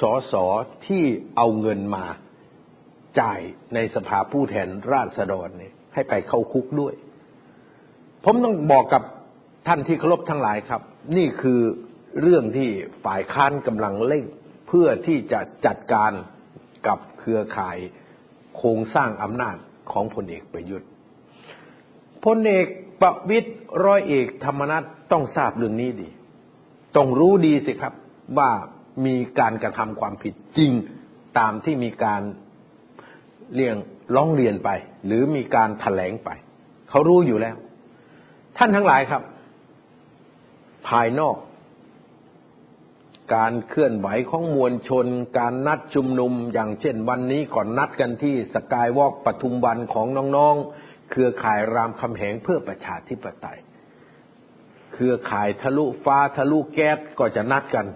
[0.01, 0.45] สอสอ
[0.87, 1.05] ที่
[1.37, 2.05] เอาเงินมา
[3.21, 3.41] จ่าย
[3.75, 6.95] ในสภาผู้แทนราษฎรเนี่ยให้ไปเข้าคุกด้วย
[8.25, 9.03] ผมต้องบอกกับ
[9.67, 10.83] ท่านที่เคารพทั้งหลายครับ
[11.17, 11.61] นี่คือ
[12.23, 12.71] เรื่องที่
[13.05, 14.25] ฝ่ายค้านกำลังเร่ง
[14.69, 16.13] เพื่อที่จะจัดการ
[16.87, 17.79] กับเครือข่าย
[18.57, 19.57] โครงสร้างอำนาจ
[19.93, 20.89] ของพลเอกประยุทธ์
[22.25, 22.67] พลเอก
[23.01, 23.51] ประวิตร
[23.85, 26.09] ร้อยเอกธรรมนัฐต้องทราบเรื่องนี้ดี
[26.99, 27.95] ต้องรู้ดีสิครับ
[28.39, 28.51] ว่า
[29.07, 30.73] มีการกระทำความผิดจริง
[31.39, 32.23] ตามที่มีการ
[33.55, 33.77] เรียง
[34.15, 34.71] ร้องเรียนไป
[35.07, 36.31] หรือมีการถแถลงไป
[36.91, 37.57] เขารู้อยู่แล้ว
[38.57, 39.23] ท่านทั้งหลายครับ
[40.89, 41.37] ภายนอก
[43.35, 45.07] การเคลื่อนไหวของมวลชน
[45.39, 50.07] การนัดชุมนุม อย่างเช่นวันนี้ก่อนนัดกันที่สกายวอล์กปทุมวันของ
[50.37, 53.59] น้องๆ เครือข่ายรามคำแหงเพื่อประชาธิปไตย
[54.93, 57.87] เครือข่ายทะลุฟ้าทะลุแก๊สก็จะนัดกัน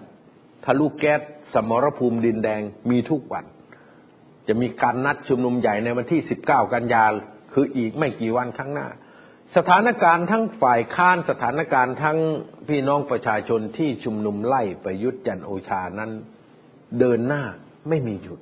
[0.65, 1.21] ทะลุแก๊ส
[1.53, 3.45] สมรภูมิดินแดงมีทุกวัน
[4.47, 7.03] จะมีการนัดชุมนุมใหญ่ในวันที่ 19 กันยา
[7.53, 8.87] คืออีกไม่กี่วันข้างหน้า
[9.55, 12.17] สถานการณ์ทั้งฝ่ายค้านสถานการณ์ทั้ง
[12.67, 16.11] พี่น้องประชาชนที่ชุมนุมไล่ประยุทธ์จันโอชานั้น
[16.99, 17.43] เดินหน้า
[17.89, 18.39] ไม่มีหยุด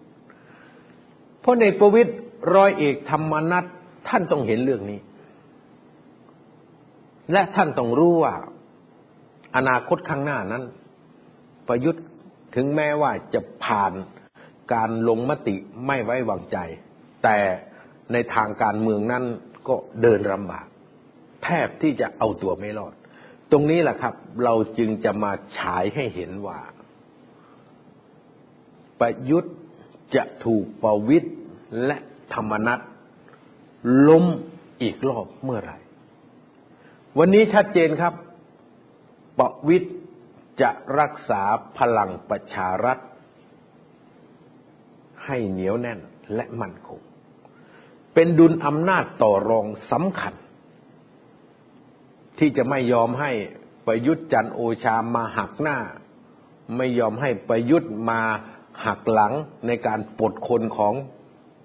[1.42, 2.14] เพราะในประวิตร
[2.56, 3.66] ร้อยเอกธรรมนัฐ
[4.08, 5.00] ท่านต้องเห็นเรื่องนี้
[7.32, 8.36] และท่านต้องรู้ว่า
[9.56, 10.64] อนาคตข้างหน้านั้น
[11.68, 12.04] ประยุทธ์
[12.56, 13.94] ถึงแม้ว่าจะผ่าน
[14.74, 16.58] การลงมติไม่ไว้วางใจ
[17.24, 17.38] แต่
[18.12, 19.24] ในทางการเมืองนั้น
[19.68, 20.66] ก็เดินลำบาก
[21.44, 22.94] แทบที่จะเอาตัวไม่รอด
[23.52, 26.60] ตรงนี้แหละครับ เราจึงจะมาฉายให้เห็นว่า
[29.00, 29.56] ประยุทธ์
[30.16, 31.30] จะถูกประวิตร
[31.86, 31.98] และ
[32.34, 32.80] ธรรมนัต
[34.08, 34.26] ล้ม
[34.82, 35.78] อีกรอบเมื่อไหร่
[37.20, 38.14] วันนี้ชัดเจนครับ
[39.40, 39.88] ประวิตย
[40.62, 41.42] จะรักษา
[41.78, 42.98] พลังประชารัฐ
[45.26, 46.00] ให้เหนียวแน่น
[46.36, 47.00] และมั่นคง
[48.14, 50.34] เป็นดุลอำนาจต่อรองสำคัญ
[52.40, 53.32] ที่จะไม่ยอมให้
[53.88, 55.78] ประยุทธ์จันโอชามาหักหน้า
[56.78, 58.22] ไม่ยอมให้ประยุทธ์มา
[58.86, 59.34] หักหลัง
[59.68, 60.94] ในการปลดคนของ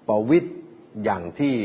[0.07, 0.49] ประวิตย
[1.03, 1.55] อย่างที่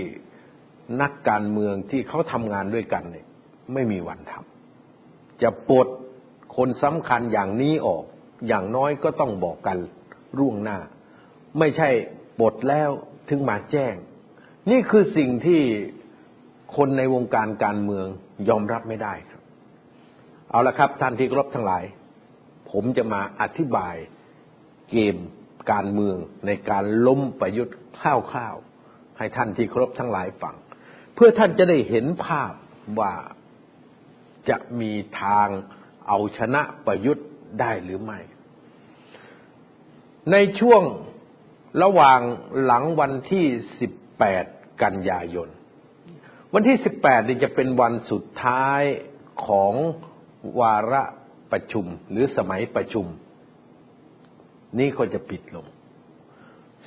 [1.01, 3.27] นักการเมืองที่เขาทำงานด้วยกันเนี่ย
[3.73, 5.89] ไม่มีวันทำจะปลด
[6.57, 8.05] คนสำคัญอย่างนี้ออก
[8.49, 9.79] อย่างน้อยก็ต้องบอกกัน
[10.39, 10.79] ร่วงหน้า
[11.59, 11.89] ไม่ใช่
[12.41, 12.91] ปลดแล้ว
[13.29, 13.95] ถึงมาแจ้ง
[14.71, 15.63] นี่คือสิ่งที่
[16.77, 18.07] คนในวงการการเมือง
[18.49, 19.43] ยอมรับไม่ได้ครับ
[20.51, 21.85] เอาละครับท่านที่ครบทั้งหลาย
[22.71, 23.95] ผมจะมาอธิบาย
[24.91, 25.17] เกม
[25.73, 30.57] การเมืองในการล้มประยุทธ์คร่าวๆให้ท่านที่ครบทั้งหลายฟัง
[31.15, 32.53] เพื่อท่านจะได้เห็นภาพ
[33.01, 33.13] ว่า
[34.49, 35.49] จะมีทาง
[36.09, 37.27] เอาชนะประยุทธ์
[37.61, 38.19] ได้หรือไม่
[40.31, 40.83] ในช่วง
[41.83, 42.21] ระหว่าง
[42.65, 43.47] หลังวันที่
[44.13, 45.49] 18 กันยายน
[46.55, 48.83] วันที่ 18นี่จะเป็นวันสุดท้าย
[49.47, 49.75] ของ
[50.61, 51.03] วาระ
[51.53, 53.07] ประชุมหรือสมัยประชุม
[54.79, 55.67] นี่ก็จะปิดลง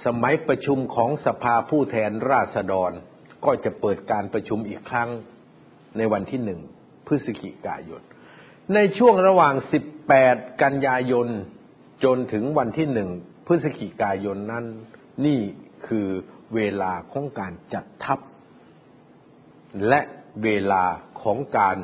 [0.06, 2.92] สมัยประชุมของสภาผู้แทนราษฎร
[3.46, 5.10] ก็จะเปิดการประชุมอีกครั้ง
[5.98, 6.62] ในวันที่หนึ่ง
[7.08, 8.02] พฤศจิกายน
[8.74, 9.56] ในช่วงระหว่าง
[10.08, 11.28] 18 กันยายน
[12.04, 13.10] จนถึงวันที่หนึ่ง
[13.48, 14.66] พฤศจิกายนนั้น
[15.26, 15.40] นี่
[15.88, 16.08] คือ
[16.56, 18.20] เวลาของการจัดทัพ
[19.88, 20.02] และ
[20.44, 20.84] เวลา
[21.22, 21.78] ของการ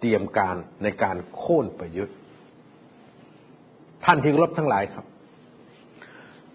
[0.00, 2.16] เตรียมการในการโค่นประยุทธ์
[4.04, 5.06] ท่านที่รบทั้งหลายครับ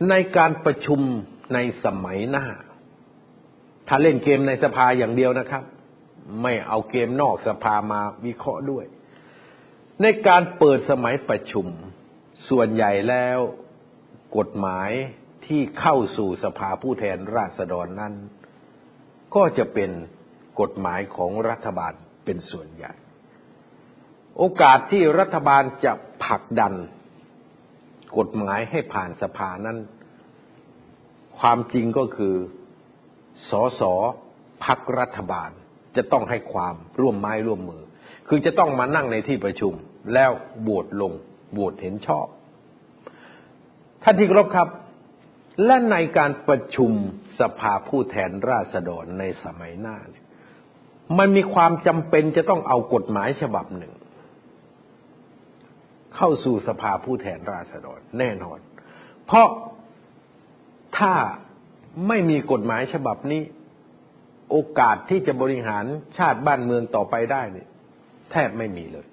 [0.10, 1.02] ในการประชุม
[1.54, 2.46] ในสมัยหน้า
[3.88, 5.64] ถ้าเล่นเกมในสภาอย่างเดียวนะครับ
[6.42, 8.86] ไม่เอาเกมนอกสภามาวิเคราะห์ด้วย
[10.02, 11.68] ในการเปิดสมัยประชุม
[12.50, 13.38] ส่วนใหญ่แล้ว
[14.38, 14.92] กฎหมาย
[15.46, 18.14] ที่เข้าสู่สภาผู้แทนราษฎรนั้น
[19.36, 19.92] ก็จะเป็น
[20.62, 21.94] กฎหมายของรัฐบาล
[22.26, 22.92] เป็นส่วนใหญ่
[24.38, 25.94] โอกาสที่รัฐบาลจะ
[26.26, 26.74] ผลักดัน
[28.18, 29.78] กฎหมายให้ผ่านสภานั้น
[31.40, 32.36] ความจริงก็คือ
[33.50, 33.82] สส
[34.64, 35.52] พักรัฐบาล
[35.98, 37.84] จะต้องให้ความร่วมไม้ร่วมมือ
[38.28, 39.74] คือจะต้องมานั่งในที่ประชุม
[40.14, 40.32] แล้ว
[40.62, 41.14] โหวตลง
[41.54, 42.28] โหวตเห็นชอบ
[44.04, 44.70] ท่านที่ครบครับ
[45.66, 46.92] และในการประชุม
[47.40, 50.26] สภาผู้แทนราษฎรในสมัยหน้าเนี่ย
[51.18, 53.94] มันมีความจำเป็นจะต้องเอากฎหมายฉบับหนึ่ง
[56.16, 58.60] เข้าสู่สภาผู้แทนราษฎรแน่นอน
[59.26, 59.48] เพราะ
[60.98, 61.14] ถ้า
[62.08, 63.42] ไม่มีกฎหมายฉบับนี้
[64.50, 65.86] โอกาสที่จะบริหาร
[66.18, 67.68] ชาติบ้านเมืองต่อไปได้เนี่ย
[68.32, 69.06] แทบไม่มีเลย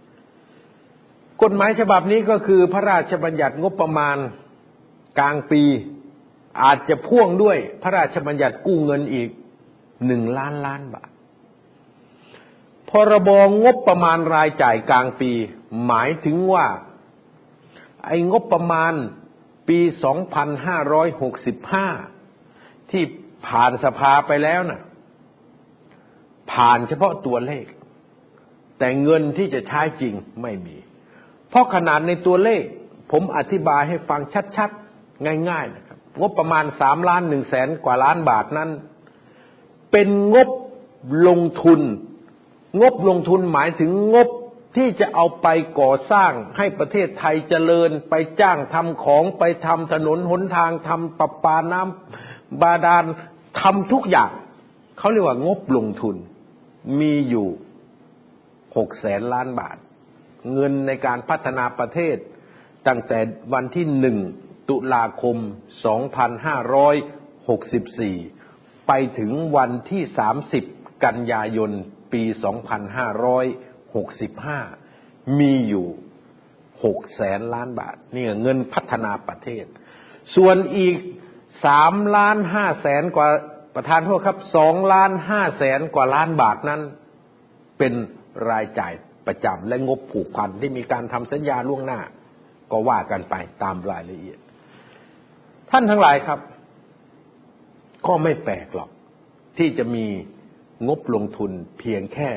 [1.42, 4.16] กฎหมายฉบับนี้ก็คือพระราชบัญญัติงบประมาณ
[5.18, 5.62] กลางปี
[6.62, 9.28] อาจจะพ่วงด้วยพระราชบัญญัติกู้เงินอีก
[10.06, 11.08] หนึ่งล้านล้านบาท
[12.90, 13.30] พรบ
[13.64, 15.32] งบประมาณรายจ่ายกลางปี
[15.86, 16.66] หมายถึงว่า
[18.06, 18.92] ไอ้งบประมาณ
[19.68, 19.78] ปี
[21.94, 23.04] 2565 ที่
[23.46, 24.82] ผ่านสภาไปแล้วนะ่ะ
[26.50, 27.66] ผ่านเฉพาะตัวเลข
[28.78, 30.76] แต่เงินที่จะใช้จริงไม่มี
[31.48, 32.62] เพราะขนาดในตัวเลข
[33.12, 34.20] ผมอธิบายให้ฟัง
[34.56, 38.70] ชัดๆ ง่ายๆนะครับ งบประมาณสามล้านหนึ่งแสนกว่าล้านบาทนั้น
[39.92, 40.48] เป็นงบ
[41.28, 41.80] ลงทุน
[42.80, 44.28] งบลงทุนหมายถึงงบ
[44.76, 45.48] ที่จะเอาไป
[45.80, 53.04] ก่อสร้างให้ประเทศไทยเจริญไปจ้างทำของไปทำถนนหนทางทำประปาน้ำบาดาล
[53.60, 54.30] ทำทุกอย่าง
[54.98, 56.16] เขาเรียกว่างบลงทุน
[57.00, 57.48] มีอยู่
[58.76, 59.76] หกแสนล้านบาท
[60.52, 62.16] เงินในการพัฒนาประเทศ
[62.86, 63.18] ตั้งแต่
[63.52, 64.18] วันที่หนึ่ง
[64.70, 65.36] ตุลาคม
[67.72, 70.02] 2564 ไปถึงวันที่
[70.54, 71.70] 30 กันยายน
[72.12, 72.22] ปี
[74.60, 75.86] 2565 มีอยู่
[76.52, 79.64] 6แสนล้านบาท นี่เงินพัฒนาประเทศ
[80.36, 80.96] ส่วนอีก
[81.56, 83.28] 3ล้าน5แสนกว่า
[83.74, 86.80] ประธานโทษครับ2ล้าน5แสนกว่าล้านบาทนั้น
[87.78, 87.92] เป็น
[88.50, 88.92] รายจ่าย
[89.26, 92.00] ประจำและงบผูกพันที่มีการทำสัญญาล่วงหน้า
[92.72, 94.38] ก็ว่ากันไปตามรายละเอียด
[95.70, 96.40] ท่านทั้งหลายครับ
[98.06, 98.90] ก็ไม่แปลกหรอก
[99.58, 100.06] ที่จะมี
[100.88, 102.30] งบลงทุนเพียงแค่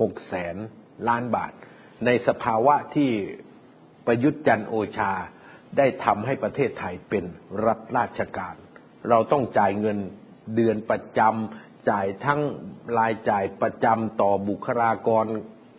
[0.00, 0.56] หกแสน
[1.08, 1.52] ล้านบาท
[2.04, 3.10] ในสภาวะที่
[4.06, 5.12] ประยุทธ์จันโอชา
[5.76, 7.24] ได้ทำให้ประเทศไทยเป็น
[7.66, 8.54] รัฐราชการ
[9.08, 9.98] เราต้องจ่ายเงิน
[10.54, 12.40] เดือนประจำจ่ายทั้ง
[12.98, 15.24] รายจ่ายประจำต่อบุคลากร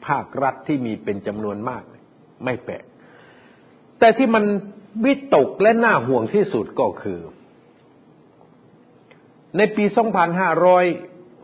[0.08, 1.84] ภาครัฐที่มีเป็นจำนวนมาก
[2.44, 2.84] ไม่แปลก
[4.00, 4.44] แต่ที่มัน
[5.06, 7.20] วิตกและน่าห่วงที่สุดก็คือ
[9.58, 9.86] ในปี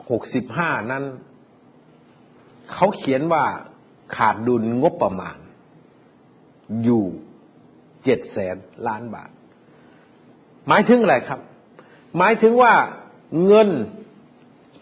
[0.06, 1.04] 2565 นั้น
[2.74, 3.46] เขาเขียนว่า
[4.16, 5.38] ขาดดุลงบประมาณ
[6.84, 7.06] อยู่
[8.04, 8.58] เจ็ดแสน
[8.88, 9.32] ล้านบาท
[10.68, 11.40] หมายถึงอะไรครับ
[12.18, 12.74] หมายถึงว่า
[13.46, 13.70] เงิน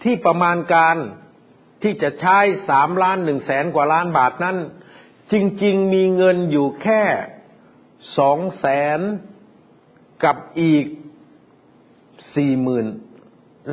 [0.03, 0.97] ที่ประมาณการ
[1.81, 2.37] ที่จะใช้
[2.69, 4.57] สามล้านหนึ่งแสนกว่าล้านบาทนั้น
[5.31, 5.33] จ
[5.63, 7.03] ริง ๆ มีเงินอยู่แค่
[8.17, 8.65] สองแส
[8.97, 8.99] น
[10.23, 10.85] กับอีก
[12.35, 12.85] สี่หมื่น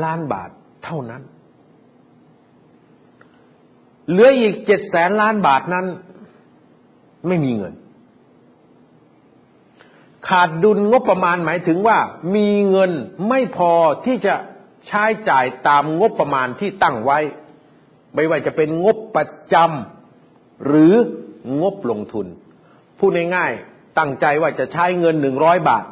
[0.05, 0.51] ล้านบาท
[0.85, 1.23] เท่านั้น
[4.09, 5.87] เหลืออีกเจ็ดแสนล้านบาทนั้น
[7.27, 7.75] ไม่มีเงิน
[10.29, 11.99] ขาดดุลงบประมาณหมายถึงว่า
[12.35, 12.93] มีเงิน
[13.29, 13.73] ไม่พอ
[14.05, 14.35] ที่จะ
[14.89, 17.19] ใช้จ่ายตามงบประมาณที่ตั้งไว้
[18.15, 20.95] ไม่ว่าจะเป็นงบประจำหรือ
[21.61, 22.27] งบลงทุน
[22.99, 25.85] พูดง่ายๆ ตั้งใจว่าจะใช้เงินหนึ่งร้อยบาท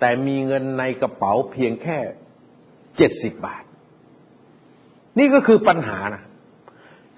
[0.00, 1.98] แต่มีเงินในกระเป๋าเพียงแค่
[2.96, 3.62] เจ็ดสิบบาท
[5.18, 6.22] นี่ก็คือปัญหานะ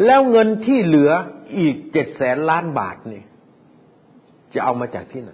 [0.04, 1.12] แล้วเงินที่เหลือ
[1.58, 3.22] อีกเจ็ดแสนล้านบาทนี่
[4.54, 5.32] จะเอามาจากที่ไหน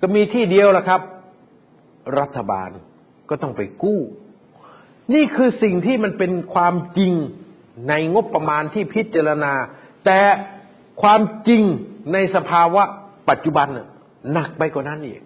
[0.00, 1.00] ก็มีที่เดียวละครับ
[2.18, 2.70] รัฐบาล
[3.28, 4.00] ก็ต้องไปกู้
[5.14, 7.12] นี่คือสิ่งที่มันเป็นความจริง
[7.88, 9.52] ในงบประมาณที่พิจารณา
[10.04, 10.20] แต่
[11.02, 11.62] ความจริง
[12.12, 12.82] ในสภาวะ
[13.28, 13.68] ปัจจุบัน
[14.32, 15.20] หนักไปกว่านั้นอีก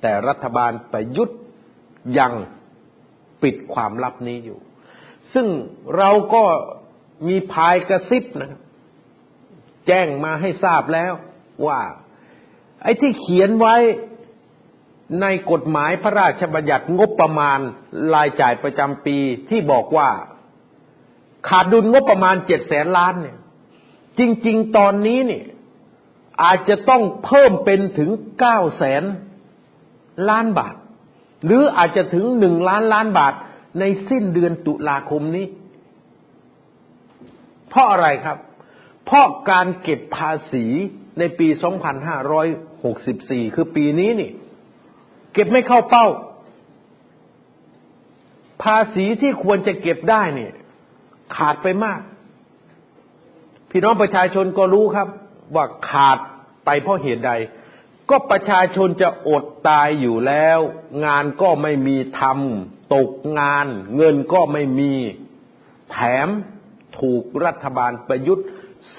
[0.00, 1.38] แต่รัฐบาลประยุทธ์
[2.18, 2.32] ยัง
[3.42, 4.58] ปิดความลับนี้อยู่
[5.34, 5.46] ซึ่ง
[5.96, 6.44] เราก็
[7.28, 8.60] มีภายกระซิบนะครับ
[9.86, 11.12] แจ้งมาให้ทราบแล้ว
[11.66, 11.80] ว่า
[12.82, 13.76] ไอ้ที่เขียนไว้
[15.22, 17.58] ในกฎหมายพระราชบัญญัติงบประมาณ
[18.14, 19.16] รายจ่ายประจำปี
[19.48, 20.10] ที่บอกว่า
[21.48, 23.38] ขาดดุลงบประมาณเจ็ดแสนล้านเนี่ย
[24.18, 25.44] จริง ๆ ตอนนี้เนี่ย
[26.42, 29.04] อาจจะต้องเพิ่มเป็นถึงเก้าแสน
[30.28, 30.74] ล้านบาท
[31.44, 33.34] หรืออาจจะถึงหนึ่งล้านล้านบาท
[33.80, 35.46] ในสิ้นเดือนตุลาคมนี้
[37.68, 38.38] เพราะอะไรครับ
[39.04, 40.64] เพราะการเก็บภาษี
[41.18, 41.48] ในปี
[42.72, 44.30] 2564 คือปีนี้นี่
[45.36, 46.06] เก็บไม่เข้าเป้า
[48.62, 50.52] ภาษีที่ควรจะเก็บได้เนี่ย
[51.36, 52.00] ขาดไปมาก
[53.70, 55.08] พี่น้องประชาชนก็รู้ครับ
[55.54, 56.18] ว่าขาด
[56.64, 57.32] ไปเพราะเหตุใด
[58.10, 60.58] ก็ประชาชนจะอดตายอยู่แล้ว
[61.04, 63.66] งานก็ไม่มีทำตกงาน
[63.96, 64.92] เงินก็ไม่มี
[65.90, 66.28] แถม
[66.98, 68.46] ถูกรัฐบาลประยุทธ์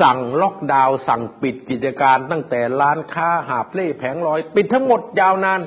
[0.01, 5.61] สั่งล็อกดาวน์สั่งปิดกิจการตั้งแต่ร้านค้าหาบเล่แผงลอย ปิดทั้งหมดยาวนาน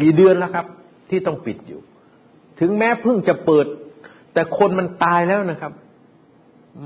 [0.00, 0.66] กี่เดือนแล้วครับ
[1.10, 1.80] ที่ต้องปิดอยู่
[2.60, 3.66] ถึงแม้เพิ่งจะเปิด
[4.32, 5.72] แต่คนมันตายแล้วนะครับ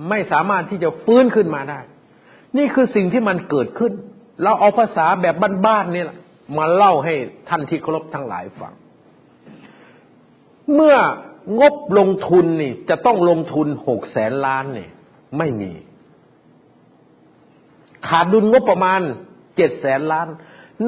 [0.08, 1.80] ไม่สามารถที่จะฟื้นขึ้นมาได้
[2.56, 3.92] นี่คือสิ่งที่มันเกิดขึ้น
[4.42, 5.34] เราเอาภาษาแบบ
[5.66, 6.18] บ้านๆนี่แหละ
[6.58, 7.14] มาเล่าให้
[7.48, 8.74] ท่านที่เคารพทั้งหลายฟัง
[10.74, 10.96] เมื่อ
[11.60, 14.88] งบลงทุนนี่ จะต้องลงทุนหกแสนล้านนี่
[15.38, 15.72] ไม่มี
[18.08, 19.00] ขาดดุลงบประมาณ
[19.56, 20.26] เจ็ดแสนล้าน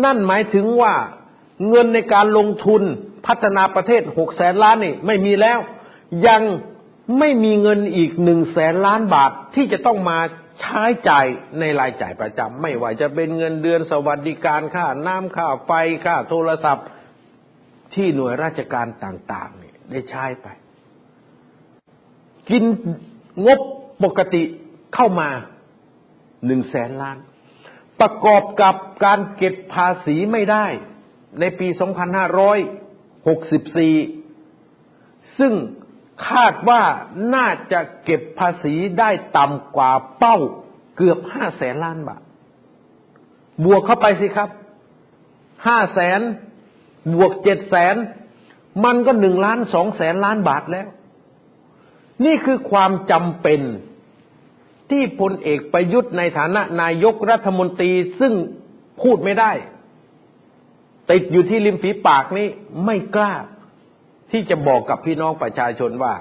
[0.04, 0.94] นั่นหมายถึงว่า
[1.68, 2.82] เงินในการลงทุน
[3.26, 5.58] พัฒนาประเทศหกแสนล้านนี่ไม่มีแล้ว
[6.26, 6.42] ยัง
[7.18, 10.18] ไม่มีเงินอีกหนึ่งแสนล้านบาทที่จะต้องมา
[10.60, 11.26] ใช้จ่าย
[11.60, 15.70] ในรายจ่ายประจำไม่ว่าจะเป็นเงินเดือนสวัสดิการค่าน้ำค่าไฟ
[16.04, 16.86] ค่าโทรศัพท์
[17.94, 20.46] ที่หน่วยราชการต่างๆนี่ได้ใช้ไป
[22.48, 22.64] กิน
[23.46, 23.60] งบ
[24.04, 24.42] ปกติ
[24.94, 25.30] เข้ามา
[26.46, 27.18] หนึ่งแสนล้าน
[28.00, 28.74] ประกอบกับ
[29.04, 30.66] การเก็บภาษีไม่ได้
[31.40, 31.78] ในปี 2564
[35.38, 35.52] ซึ่ง
[36.28, 36.82] คาดว่า
[37.34, 40.36] น่าจะเก็บภาษีได้ต่ำกว่าเป้า
[40.96, 42.22] เกือบห้าแสนล้านบาท
[43.64, 44.48] บวกเข้าไปสิครับ
[45.66, 46.20] ห้าแสน
[47.14, 47.96] บวกเจ็ดแสน
[48.84, 50.88] มันก็หนึ่งล้านสองแสนล้านบาทแล้ว
[52.24, 53.60] นี่คือความจำเป็น
[54.90, 58.32] ที่พลเอกประยุทธ์ในฐานะนายกรัฐมนตรีซึ่ง
[59.02, 59.52] พูดไม่ได้
[61.10, 62.46] ติดอยู่ที่ริมฝีปากนี้
[62.84, 63.34] ไม่กล้า
[64.30, 66.14] ที่จะบอกกับพี่น้องประชาชนว่า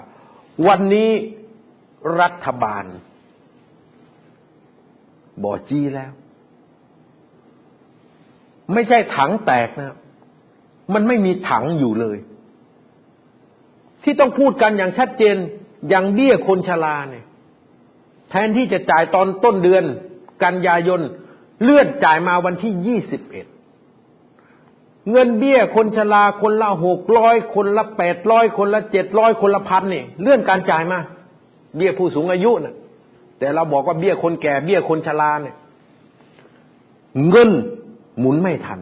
[0.68, 1.10] วันนี้
[2.22, 2.86] รัฐบาล
[5.44, 6.12] บอจี้แล้ว
[8.74, 9.96] ไม่ใช่ถังแตกนะ
[10.94, 12.18] มันไม่มีถังอยู่เลย
[14.04, 15.36] ที่ต้องพูดกันอย่างชัดเจน
[15.90, 17.26] อย่างเบี้ยคนชราเนี่ย
[18.30, 19.84] แทนที่จะจ่ายตอนต้นเดือน
[20.44, 21.02] กันยายน
[21.64, 23.46] เลื่อนจ่ายมาวันที่ยี่สิบเอ็ด
[25.12, 31.00] เงินเบี้ยคนชราคนละหกร้อยคนละแปดร้อยคนละเจ็ดร้อยคนละพันนี่เลื่อนการจ่ายมา
[31.76, 32.76] เบี้ยผู้สูงอายุนะ
[33.40, 35.56] แต่เราบอกว่าเบี้ยคนแก่เบี้ยคนชราเนี่ย
[37.30, 37.50] เงิน
[38.20, 38.80] หมุนไม่ทัน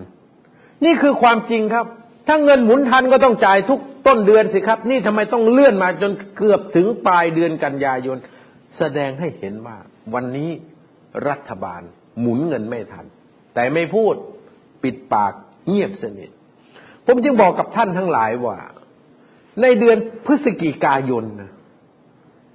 [0.85, 1.85] นี่คือความจริงครับ
[2.27, 8.17] ถ้าเงินหมุนทันก็ต้องจ่ายทุกต้นเดือนสิครับ นี่ทำไมต้องเลื่อนมาจนเกือบถึงปลายเดือนกันยายน
[8.77, 9.77] แสดงให้เห็นว่า
[10.13, 10.49] วันนี้
[11.29, 11.81] รัฐบาล
[12.19, 13.05] หมุนเงินไม่ทัน
[13.55, 14.15] แต่ไม่พูด
[14.83, 15.33] ปิดปาก
[15.67, 16.29] เงียบสนิท
[17.05, 18.57] ผมจึงบอกกับท่านทั้งหลายว่า
[19.61, 21.51] ในเดือนพฤศจิกายนนะ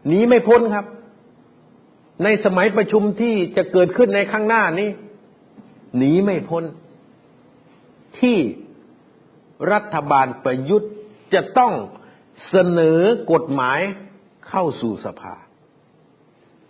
[0.07, 0.87] หนีไม่พ้นครับ
[2.25, 4.91] ในสมัยประชุมที่จะเกิดขึ้นในข้างหน้านี้
[5.97, 6.65] หนีไม่พ้น
[8.21, 8.39] ที่
[9.73, 10.93] รัฐบาลประยุทธ์
[11.35, 11.73] จะต้อง
[12.49, 13.01] เสนอ
[13.33, 13.81] กฎหมาย
[14.49, 15.35] เข้าสู่สภา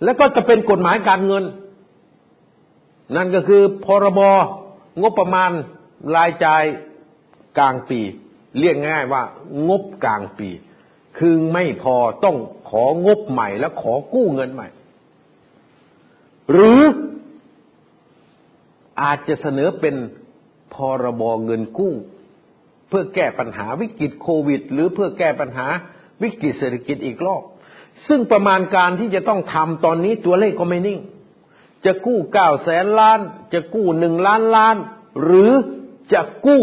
[0.05, 1.45] แล้วก็จะเป็นกฎหมายการเงิน
[3.17, 4.21] นั่นก็คือพรบ
[5.03, 5.51] งบประมาณ
[6.15, 6.63] รายจ่าย
[7.59, 8.01] กลางปี
[8.59, 9.23] เรียกง่ายว่า
[9.69, 10.49] งบกลางปี
[11.19, 12.37] คือไม่พอต้อง
[12.71, 14.69] ของบใหม่แล้วขอกู้เงินใหม่
[16.51, 16.81] หรือ
[19.01, 19.97] อาจจะเสนอเป็น
[20.75, 21.95] พรบเงินกู้
[22.89, 25.67] เพื่อแก้ปัญหาวิกฤตโควิด หรือเพื่อแก้ปัญหา
[26.23, 27.43] วิกฤตเศรษฐกิจอีกรอบ
[28.09, 31.01] ซึ่งประมาณการที่จะต้องทำตอนนี้ตัวเลขก็ไม่นิ่ง
[31.85, 33.21] จะกู้เก้าแสนล้าน
[33.53, 34.77] จะกู้หนึ่งล้านล้าน
[35.23, 35.53] หรือ
[36.13, 36.63] จะกู้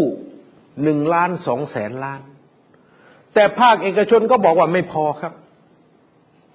[0.84, 2.22] หนึ่งล้านสองแสนล้าน
[3.34, 5.34] แต่ภาคเอกชนก็บอกว่าไม่พอครับ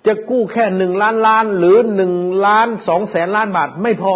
[0.06, 2.14] จะกู้แค่หนึ่งล้านล้าน หรือหนึ่ง
[2.46, 4.14] ล้านสองแสนล้านบาทไม่พอ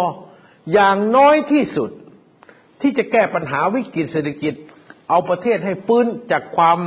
[0.73, 1.89] อย่างน้อยที่สุด
[2.81, 4.53] ที่จะแก้ปัญหาวิกฤตเศรษฐกิจ
[5.09, 6.79] เอาประเทศให้ฟื้นจากความ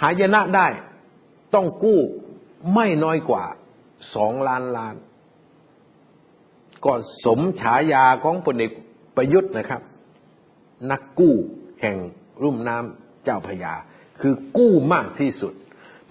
[0.00, 0.68] หายนะได้
[1.54, 2.00] ต้องกู้
[2.74, 3.44] ไม่น้อยกว่า
[4.14, 4.94] สองล้านล้าน
[6.84, 6.92] ก็
[7.24, 8.72] สมฉายาของพลเอก
[9.16, 9.82] ประยุทธ์นะครับ
[10.90, 11.34] นักกู้
[11.80, 11.96] แห่ง
[12.42, 13.74] รุ่มน้ำเจ้าพยา
[14.20, 15.54] คือกู้มากที่สุด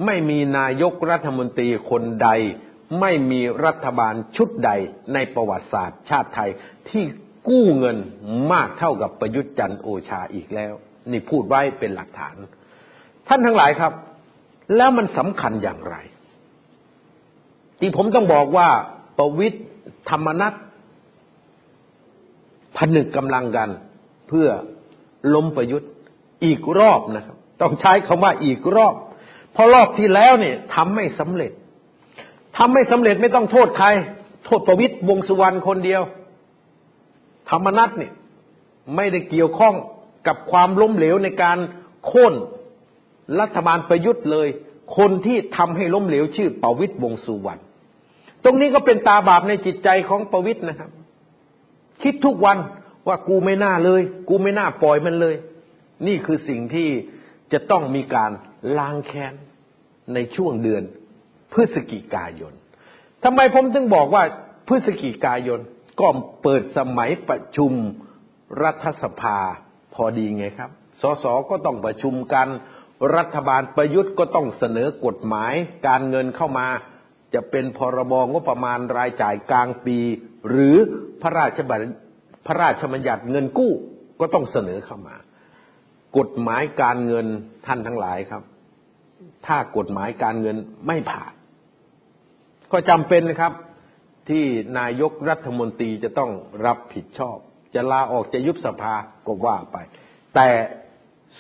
[0.06, 2.30] ไม่มีนายกรัฐมนตรีคนใด
[3.00, 4.72] ไม่มีรัฐบาลชุดใด
[5.14, 6.50] ในประวัติศาสตร์ ชาติไทย
[6.90, 7.04] ที่
[7.50, 7.98] กู้เงิน
[8.54, 10.74] มากเท่ากับประยุทธ์จันโอชาอีกแล้ว
[11.12, 12.36] นี่พูดไว้เป็นหลักฐาน
[13.28, 13.94] ท่านทั้งหลายครับ
[14.76, 15.96] แล้วมันสำคัญอย่างไร
[17.80, 18.70] ที่ผมต้องบอกว่า
[19.18, 19.64] ประวิทย์
[20.10, 20.54] ธรรมนัต
[22.78, 23.70] ผนึกกำลังกัน
[24.28, 24.50] เพื่อ
[25.34, 25.90] ล้มประยุทธ์
[26.46, 28.94] อีกรอบนะครับ ต้องใช้คำว่าอีกรอบ
[29.54, 31.52] เพราะรอบที่แล้วเนี่ยทำไม่สำเร็จ
[32.58, 33.88] ทำไม่สำเร็จไม่ต้องโทษใคร
[34.46, 36.02] โทษประวิตยวงสุวรรณคนเดียว
[37.50, 38.14] ธรรมนัตเนี่ย
[38.96, 39.76] ไม่ได้เกี่ยวข้อง
[40.28, 41.58] กับความล้มเหลวในการ
[42.06, 42.34] โค่น
[43.40, 44.48] รัฐบาลประยุทธ์เลย
[44.98, 47.62] คนที่ทำให้ล้มเหลวชื่อประวิตยวงสุวรรณ
[48.44, 50.90] ตรงนี้ก็เป็นตาบาปในจิตใจของประวิตยนะครับ
[52.04, 52.58] คิดทุกวัน
[53.08, 55.36] ว่ากูไม่น่าเลย กูไม่น่าปล่อยมันเลย
[56.08, 56.90] นี่คือสิ่งที่
[57.54, 58.32] จะต้องมีการ
[58.78, 59.34] ล้างแค้น
[60.14, 60.84] ในช่วงเดือน
[61.54, 62.54] พฤศจิกายน
[63.24, 64.24] ทำไมผมถึงบอกว่า
[64.68, 65.60] พฤศจิกายน
[66.00, 66.08] ก็
[66.44, 67.74] เปิดสมัยประชุม
[68.64, 69.40] รัฐสภา
[69.94, 72.48] พอดีไงครับ สสก็ต้องประชุมกัน
[73.16, 75.54] รัฐบาลประยุทธ์ก็ต้องเสนอกฎหมาย
[75.88, 76.68] การเงินเข้ามา
[77.34, 79.98] จะเป็นพรบงบประมาณรายจ่ายกลางปี
[80.50, 80.76] หรือ
[81.22, 81.80] พระราชบัญ
[82.48, 83.74] พระราชบัญญัติเงินกู้
[84.20, 85.16] ก็ต้องเสนอเข้ามา
[86.18, 87.28] กฎหมายการเงิน
[87.66, 88.44] ท่านทั้งหลายครับ
[89.46, 91.34] ถ้ากฎหมายการเงินไม่ผ่าน
[92.72, 93.54] ก็จำเป็นนะครับ
[94.30, 94.44] ที่
[94.80, 96.32] นายกรัฐมนตรีจะต้อง
[96.66, 97.38] รับผิดชอบ
[97.76, 98.94] จะลาออกจะยุบสภา
[99.28, 99.78] ก็ว่าไป
[100.36, 100.50] แต่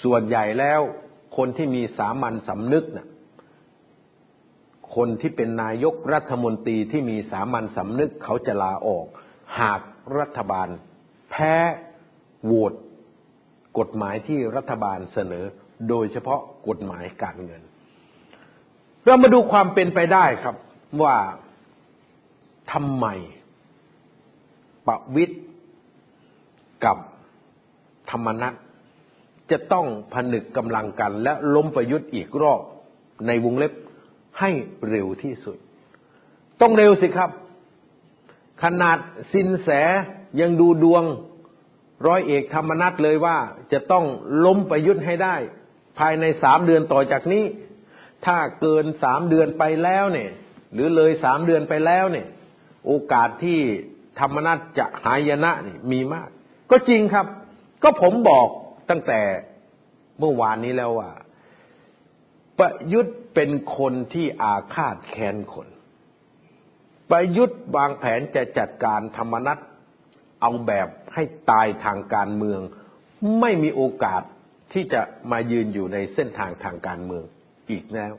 [0.03, 0.82] ส่วนใหญ่แล้ว
[1.38, 3.08] คนที่มีสามัญสำนึกนะ่ะ
[4.95, 9.05] คนที่เป็นนายกรัฐมนตรีที่มีสามัญสำนึกเขาจะลาออก
[9.60, 9.82] หาก
[10.20, 10.68] รัฐบาล
[11.30, 11.54] แพ้
[12.46, 12.74] โหวต
[13.80, 15.46] กฎหมายที่รัฐบาลเสนอ
[15.90, 17.62] โดยเฉพาะกฎหมายการเงิน
[19.06, 20.56] เรามาดูความเป็นไปได้ครับ
[21.02, 21.16] ว่า
[22.72, 23.06] ทำไม
[24.88, 25.42] ประวิทย์
[26.86, 26.98] กับ
[28.12, 28.54] ธรรมนัต
[29.52, 32.62] จะต้องผนึกกำลังกัน และล้มประยุทธ์อีกรอบ
[33.28, 33.74] ในวงเล็บ
[34.40, 34.52] ให้
[34.90, 35.58] เร็วที่สุด
[36.62, 37.30] ต้องเร็วสิครับ
[38.64, 38.97] ขนาด
[39.34, 39.70] สินแส
[40.39, 41.03] ยังดูดวง
[42.08, 43.38] ร้อยเอกธรรมนัตเลยว่า
[43.72, 44.05] จะต้อง
[44.45, 45.36] ล้มประยุทธ์ให้ได้
[45.99, 47.43] ภายในสามเดือนต่อจากนี้
[48.26, 50.32] ถ้าเกินสามเดือนไปแล้วเนี่ย
[50.74, 52.28] หรือเลยสามเดือนไปแล้วเนี่ย
[52.88, 53.60] โอกาสที่
[54.20, 56.30] ธรรมนัตจะหายนะนี่มีมาก
[56.72, 57.26] ก็จริงครับ
[57.84, 58.47] ก็ผมบอก
[58.89, 59.22] ตั้งแต่
[60.20, 61.12] เมื่อวานนี้แล้วว่า
[62.60, 65.68] ประยุทธ์เป็นคนที่อาฆาตแค้นคน
[67.10, 69.58] ประยุทธ์วางแผนจะจัดการธรรมนัต
[70.41, 72.62] เอาแบบให้ตายทางการเมือง
[73.39, 74.22] ไม่มีโอกาส
[74.74, 75.01] ที่จะ
[75.32, 77.24] มายืนอยู่ในเส้นทางทางการเมือง
[77.72, 78.14] อีกแล้ว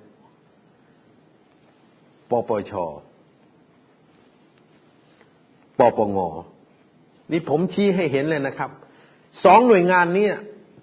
[2.31, 2.73] ปปช
[5.79, 6.19] ปปง
[7.33, 8.71] นี่ผมชี้ให้เห็นเลยนะครับ
[9.45, 10.29] สองหน่วยงานนี้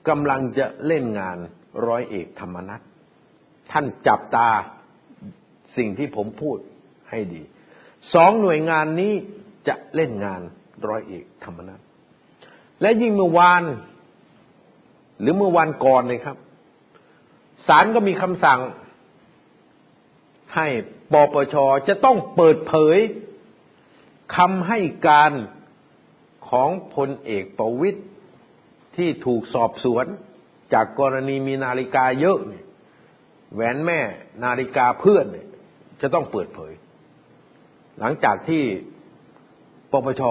[0.09, 1.37] กำลังจะเล่นงาน
[1.87, 2.81] ร้อยเอกธรรมนัฐ
[3.71, 4.49] ท่านจับตา
[5.77, 6.57] สิ่งที่ผมพูด
[7.09, 7.41] ให้ดี
[8.13, 9.13] สองหน่วยงานนี้
[9.67, 10.41] จะเล่นงาน
[10.87, 11.79] ร้อยเอกธรรมนัฐ
[12.81, 13.63] และยิ่งเมื่อวาน
[15.19, 16.37] หรือเมื่อวันก่อนเลยครับ
[17.67, 18.59] ศาลก็มีคำสั่ง
[20.55, 20.67] ให้
[21.13, 21.55] ปปช
[21.87, 22.97] จะต้องเปิดเผย
[24.35, 25.31] คำให้การ
[26.49, 28.01] ของพลเอกประวิตย
[28.95, 30.05] ที่ถูกสอบสวน
[30.73, 32.65] จากกรณีมีนาฬิกาเยอะเนี่ย
[33.53, 33.99] แหวนแม่
[34.43, 35.47] นาฬิกาเพื่อนเนี่ย
[36.01, 36.73] จะต้องเปิดเผย
[37.99, 38.63] หลังจากที่
[39.91, 40.21] ปปช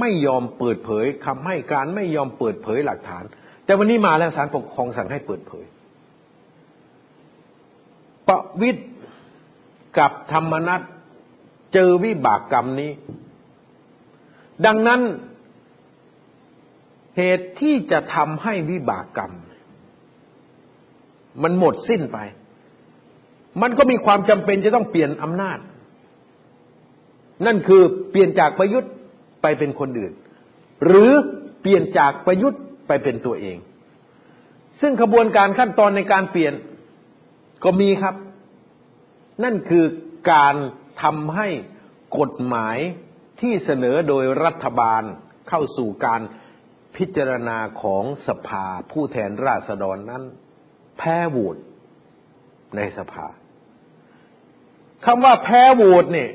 [0.00, 3.24] ไม่ยอมเปิดเผยคำให้การไม่ยอมเปิดเผยหลักฐาน
[3.64, 5.64] แต่วันนี้มาแล้วศาลปกครองสั่งให้เปิดเผย
[8.28, 8.82] ประวิตย
[9.98, 10.80] กับธรรมนัต
[11.74, 12.90] เจอวิบากกรรมนี้
[14.66, 15.00] ดังนั้น
[17.16, 19.32] เหตุที่จะทำให้วิบากกรรม
[21.42, 22.18] มันหมดสิ้นไป
[23.62, 25.58] มันก็มีความจำเป็นจะต้องเปลี่ยนอำนาจ
[27.46, 28.90] นั่นคือเปลี่ยนจากประยุทธ์
[29.42, 30.12] ไปเป็นคนอื่น
[30.86, 31.12] หรือ
[31.60, 33.58] เปลี่ยนจากประยุทธ์ไปเป็นตัวเอง
[34.80, 36.54] ซึ่งขบวนการขั้นตอนในการเปลี่ยน
[37.64, 38.14] ก็มีครับ
[39.44, 39.84] นั่นคือ
[40.32, 40.54] การ
[41.02, 41.48] ทำให้
[42.18, 42.76] กฎหมาย
[43.40, 45.02] ที่เสนอโดยรัฐบาล
[45.48, 46.20] เข้าสู่การ
[46.96, 50.22] พิจารณาของสภาผู้แทนราษฎรนั้น
[50.98, 51.56] แพ้โหวต
[52.76, 53.26] ในสภา
[55.04, 56.30] คำว่าแพ้โหวตเนี่ย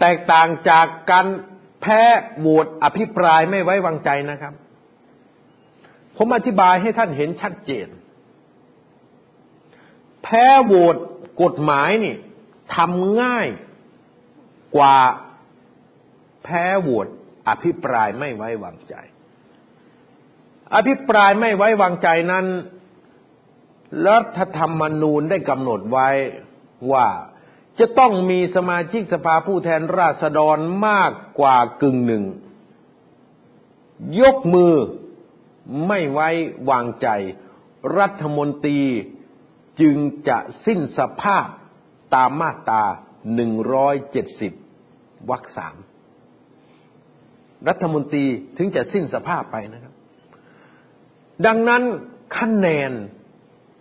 [0.00, 1.26] แตกต่างจากการ
[1.80, 2.00] แพ้
[2.38, 4.54] โหวตอภิปรายไม่ไว้วางใจนะครับ
[6.16, 7.88] ผมอธิบายให้ท่านเห็นชัดเจน
[10.22, 10.96] แพ้โหวต
[11.42, 12.14] กฎหมายนี่
[12.74, 13.48] ทำง่าย
[14.76, 14.96] กว่า
[16.44, 17.06] แพ้โหวต
[17.48, 18.94] อภิปรายไม่ไว้วางใจ
[20.74, 22.46] อภิปรายไม่ไว้วางใจนั้น
[24.06, 26.08] รัฐธรรมนูญได้กำหนดไว้
[26.92, 27.06] ว่า
[27.78, 30.58] จะต้องมีสมาชิกสภาผู้แทนราษฎร
[30.88, 32.24] มากกว่ากึ่งหนึ่ง
[34.20, 34.74] ยกมือ
[35.86, 36.28] ไม่ไว้
[36.70, 37.08] วางใจ
[37.98, 38.80] รัฐมนตรี
[39.80, 39.96] จึง
[40.28, 41.46] จะสิ้นสภาพ
[42.14, 42.84] ตามมาตรา
[43.34, 44.52] หนึ่งร้อยเจ็ดสิบ
[45.30, 45.76] วรรคสาม
[47.68, 48.24] รัฐมนตรี
[48.56, 49.94] ถึงจะสิ้นสภาพไปนะครับ
[51.46, 51.82] ดังนั้น
[52.38, 52.92] คะแนน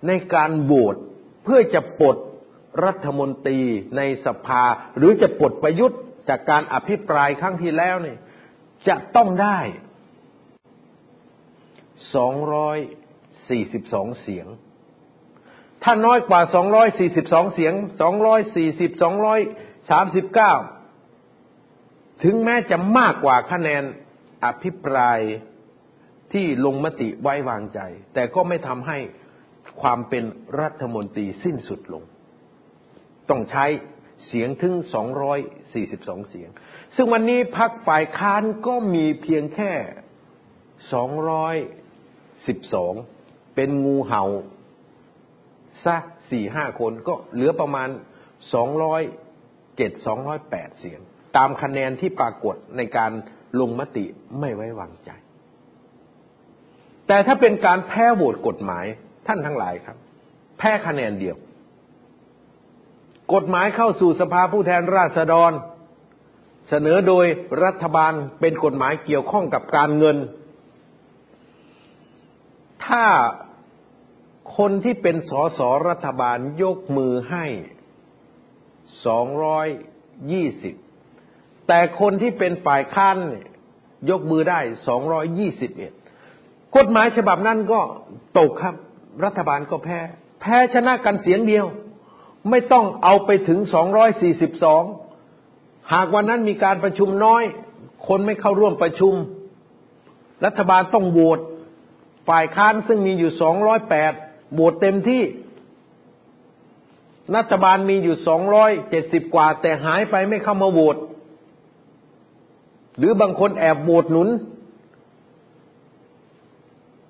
[0.08, 0.96] ในการโหวต
[1.44, 2.18] เพื่อจะปลด
[2.84, 3.62] รัฐมนตรี
[3.98, 4.64] ในสภา
[4.98, 6.00] หรือจะปลดประยุทธ์
[6.30, 8.18] จากการอภิปรายครั้งที่แล้วนี่
[8.88, 9.60] จะต้องได้
[12.16, 14.48] 242เสียง
[15.84, 16.42] ถ้าน้อยกว่า
[16.98, 17.74] 242เสียง
[18.14, 18.16] 240
[20.62, 23.84] 239ถึงแม้จะมากกว่าคะแนน
[24.46, 25.20] อภิปราย
[26.34, 27.80] ที่ลงมติไว้วางใจ
[28.14, 28.98] แต่ก็ไม่ทำให้
[29.82, 30.24] ความเป็น
[30.62, 32.04] รัฐมนตรีสิ้นสุดลง
[33.30, 33.66] ต้องใช้
[34.28, 34.74] เสียงถึง
[35.52, 36.50] 242 เสียง
[36.96, 39.72] ซึ่งวันนี้พักฝ่ายค้านก็มีเพียงแค่
[42.94, 44.24] 212 เป็นงูเห่า
[45.86, 45.98] ซะ
[46.30, 48.00] สี่ห้าคนก็เหลือประมาณ 207
[50.06, 51.00] 208 เสียง
[51.38, 53.12] ตามคะแนนที่ปรากฏในการ
[53.60, 54.06] ลงมติ
[54.40, 55.10] ไม่ไว้วางใจ
[57.08, 58.86] แต่ถ้าเป็นการแพ้โหวตกฎหมาย
[59.28, 59.98] ท่านทั้งหลายครับ
[60.58, 61.38] แพ้คะแนนเดียว
[63.34, 65.52] กฎหมายเข้าสู่สภาผู้แทนราษฎร
[66.70, 67.26] เสนอโดย
[67.64, 70.18] รัฐบาลเป็นกฎหมายเกี่ยวข้องกับการเงิน
[72.86, 73.06] ถ้า
[74.58, 75.60] คนที่เป็นสส
[75.90, 77.46] รัฐบาลยกมือให้
[79.06, 79.68] สองร้อย
[80.32, 80.76] ยี่สิบ
[81.68, 83.18] แต่คนที่เป็นฝ่ายค้าน
[84.10, 85.92] ยกมือได้สองร้อยยี่สิบเอ็ด
[86.78, 87.82] กฎหมายฉบับนั้นก็
[88.40, 88.76] ตกครับ
[89.24, 90.00] รัฐบาลก็แพ้
[90.42, 91.66] แพ้ชนะกันเสียงเดียว
[92.50, 93.60] ไม่ต้องเอาไปถึง
[94.76, 97.44] 242หากวันนั้นมีการประชุมน้อย
[98.08, 99.14] คนไม่เข้าร่วมประชุม
[100.46, 101.40] รัฐบาลต้องโหวต
[102.28, 103.32] ฝ่ายค้านซึ่งมีอยู่
[103.92, 105.24] 208โหวตเต็มที่
[107.36, 108.16] รัฐบาลมีอยู่
[108.76, 110.98] 270กว่า แต่หายไปไม่เข้ามาโหวต
[112.98, 114.30] หรือบางคนแอบโหวตหนุน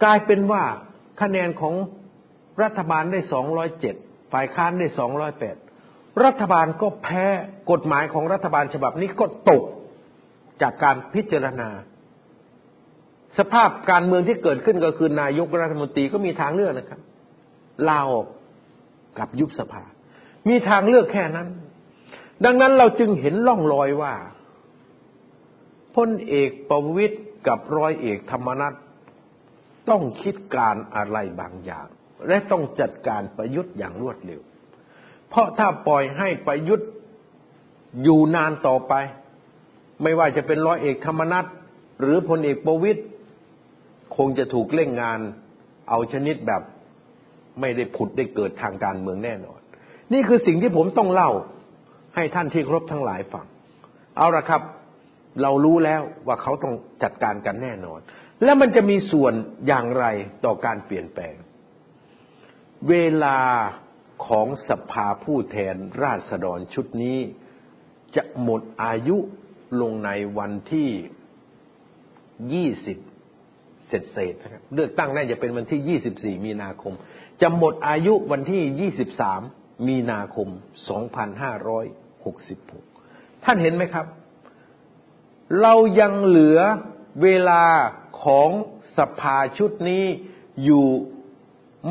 [0.04, 0.64] กลายเป็นว่า
[1.22, 1.74] คะแนนของ
[2.64, 5.56] รัฐบาลได้207 ฝ่ายค้านได้สองร้อยแปด
[6.26, 7.26] รัฐบาลก็แพ้
[7.72, 9.64] กฎหมายของรัฐบาลฉบับนี้ก็ตก
[10.62, 11.70] จากการพิจารณา
[13.38, 17.02] สภาพการเมืองที่เกิดขึ้นก็คือนายกรัฐมนตรีก็มีทางเลือกนะครับ
[17.88, 18.26] ลาออก
[19.20, 19.84] กับยุบสภา
[20.50, 21.48] มีทางเลือกแค่นั้น
[22.46, 24.14] ดังนั้นเราจึงเห็นล่องรอยว่า
[25.96, 27.18] พลเอกประวิตย
[27.48, 28.74] กับร้อยเอกธรรมนัฐ
[29.90, 31.88] ต้องคิดการอะไรบางอย่าง
[32.28, 34.42] และต้องจัดการประยุทธ์อย่างรวดเร็ว
[35.30, 36.90] เพราะถ้าปล่อยให้ประยุทธ์
[38.04, 38.94] อยู่นานต่อไป
[40.04, 41.46] ไม่ว่าจะเป็นร้อยเอกธรรมนัฐ
[42.02, 43.02] หรือพลเอกประวิตย
[44.18, 45.20] คงจะถูกเล่งงาน
[45.90, 46.62] เอาชนิดแบบ
[47.60, 49.60] ไม่ได้ผุดได้เกิดทางการเมืองแน่นอน
[50.14, 51.32] นี่คือสิ่งที่ผมต้องเล่า
[52.16, 53.46] ให้ท่านที่ครบทั้งหลายฟัง
[54.18, 54.62] เอาละครับ
[55.42, 58.00] เรารู้แล้วว่าเขาต้องจัดการกันแน่นอน
[58.44, 59.34] แล้วมันจะมีส่วน
[59.68, 60.06] อย่างไร
[60.46, 61.36] ต่อการเปลี่ยนแปลง
[62.90, 63.40] เวลา
[64.28, 67.20] ของสภาผู้แทนราษฎรชุดนี้
[68.16, 69.18] จะหมดอายุ
[69.82, 70.92] ลงในวันที่
[72.54, 72.98] ยี่สิบ
[73.88, 76.00] เสร็จเสร็จนะครับเลือกตั้งน่าจะเป็นวันที่
[76.38, 76.94] 24มีนาคม
[77.42, 78.92] จะหมดอายุวันที่
[79.42, 80.48] 23มีนาคม
[82.62, 84.06] 2566ท่านเห็นไหมครับ
[85.62, 86.60] เรายังเหลือ
[87.22, 87.64] เวลา
[88.24, 88.50] ของ
[88.98, 90.06] สภาชุดนี้
[90.64, 90.86] อยู่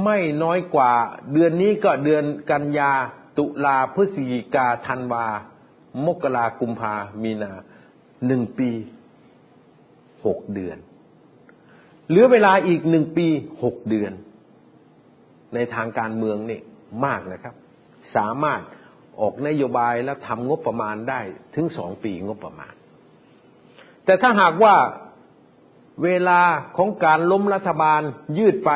[0.02, 0.92] ไม่น้อยกว่า
[1.32, 2.92] เดือนนี้ก็เดือนกันยา
[3.38, 5.26] ตุลาพฤศจิกาธันวา
[6.04, 7.52] มกรากุมภามีนา
[8.26, 8.70] หนึ่งปี
[10.24, 10.78] หกเดือน
[12.08, 13.26] เหลือเวลาอีกหนึ่งปี
[13.62, 14.12] หกเดือน
[15.54, 16.60] ในทางการเมืองนี่
[17.04, 17.54] มากนะครับ
[18.16, 18.60] สามารถ
[19.20, 21.20] ออกนโยบายและทำงบประมาณได้
[21.54, 22.74] ถึงสองปีงบประมาณ
[24.04, 24.74] แต่ถ้าหากว่า
[26.04, 26.40] เวลา
[26.76, 28.00] ของการล้มรัฐบาล
[28.38, 28.70] ยืดไป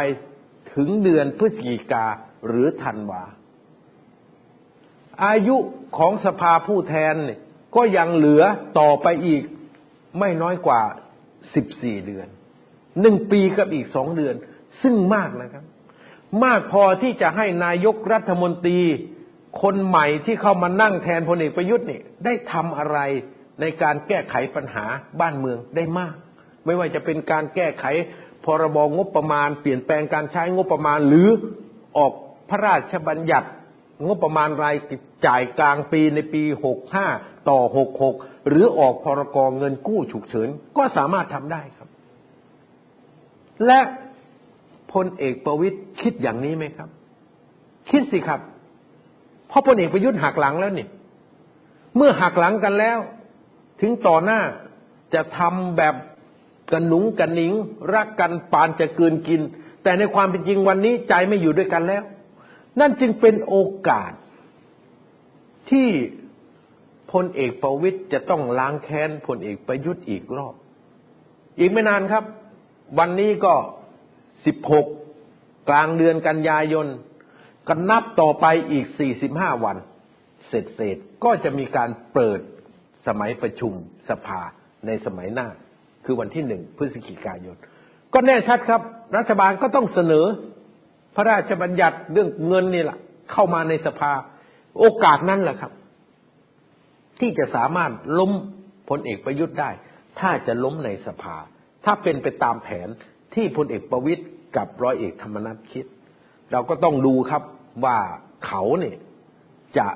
[0.75, 2.05] ถึงเดือนพฤศจิกา
[2.47, 3.23] หรือธันวา
[5.25, 5.57] อายุ
[5.99, 7.15] ของสภาผู้แทน
[7.77, 8.43] ก็ยังเหลือ
[8.79, 9.43] ต่อไปอีก
[10.19, 10.83] ไม่น้อยกว่า
[11.55, 12.27] สิบสี่เดือน
[13.01, 14.35] หนึ่งปีกับอีกสองเดือน
[14.83, 15.65] ซึ่งมากนะครับ
[16.45, 18.81] มากพอที่จะให้นายกรัฐมนตรี
[19.63, 22.99] คนใหม่ที่เข้ามานั่งแทนพลเอกประยุทธ์นี่ได้ทำอะไร
[23.61, 24.85] ในการแก้ไขปัญหา
[25.21, 26.15] บ้านเมืองได้มาก
[26.65, 27.85] ไม่ว่าจะเป็นการแก้ไข
[28.49, 31.29] พรบงบประมาณ เปลี่ยนแปลงการใช้งบประมาณ หรือ
[31.97, 32.13] ออก
[32.49, 33.49] พระราชบัญญัติ
[34.07, 34.77] งบประมาณราย
[35.27, 36.43] จ่ายกลางปีในปี
[36.97, 37.61] 65 ต่อ
[38.05, 41.89] 66 หรือออกพรกเงินกู้ฉุกเฉิน ก็สามารถทำได้ครับ
[43.67, 43.81] และ
[44.93, 46.89] พลเอกประวิตยคิดอย่างนี้ไหมครับ
[47.91, 48.41] คิดสิครับ
[49.49, 50.87] เพราะพลเอกประยุทธ์หักหลังแล้วนี่
[51.97, 52.99] เมื่อหักหลังกันแล้ว
[53.81, 54.41] ถึงต่อหน้า
[55.15, 55.95] จะทำแบบ
[56.71, 57.53] กระหนุงกระหนิง
[57.95, 59.41] รักกันปานจะเกินกิน
[59.83, 62.03] แต่ในความเป็นจริงวันนี้ใจไม่อยู่ด้วยกันแล้ว
[62.81, 63.57] นั่นจึงเป็นโอ
[63.89, 64.13] กาส
[65.71, 65.89] ที่
[67.13, 70.55] พลเอกประวิตยจะต้องล้างแค้นพลเอกประยุทธ์อีกรอบ
[71.59, 72.25] อีกไม่นานครับ
[72.99, 73.55] วันนี้ก็
[74.47, 74.87] สิบหก
[75.69, 76.87] กลางเดือนกันยายน
[77.69, 79.77] ก็นับต่อไปอีกสี่สิบห้าวัน
[80.49, 82.41] เสร็จเสร็จก็จะมีการเปิด
[83.07, 83.73] สมัยประชุม
[84.09, 84.41] สภา
[84.87, 85.49] ในสมัยหน้า
[86.11, 87.57] คือวันที่หนึ่งพฤศจิกายน
[88.15, 88.81] ก็แน่ชัดครับ
[89.17, 90.27] รัฐบาลก็ต้องเสนอ
[91.15, 92.99] พระราชบัญญัติเรื่องเงินนี่แหละ
[93.33, 94.13] เข้ามาในสภา
[94.79, 95.73] โอกาสนั้นแหละครับ
[97.21, 98.33] ที่จะสามารถล้ม
[98.89, 99.71] พลเอกประยุทธ์ได้
[100.21, 101.37] ถ้าจะล้มในสภา
[101.85, 102.89] ถ้าเป็นไปตามแผน
[103.35, 104.23] ที่พลเอกประวิตย
[104.57, 105.87] กับร้อยเอกธรรมนัฐคิด
[106.53, 107.43] เราก็ต้องดูครับ
[107.85, 107.99] ว่า
[108.47, 108.97] เขาเนี่ย
[109.79, 109.89] จะ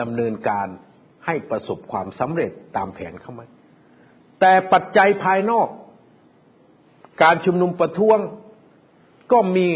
[0.00, 0.66] ดำเนินการ
[1.26, 3.42] ให้ประสบความสำเร็จตามแผนเขาไหม
[4.40, 5.68] แต่ปัจจัยภายนอก
[7.22, 8.18] การชุมนุมประท้วง
[9.32, 9.68] ก็มี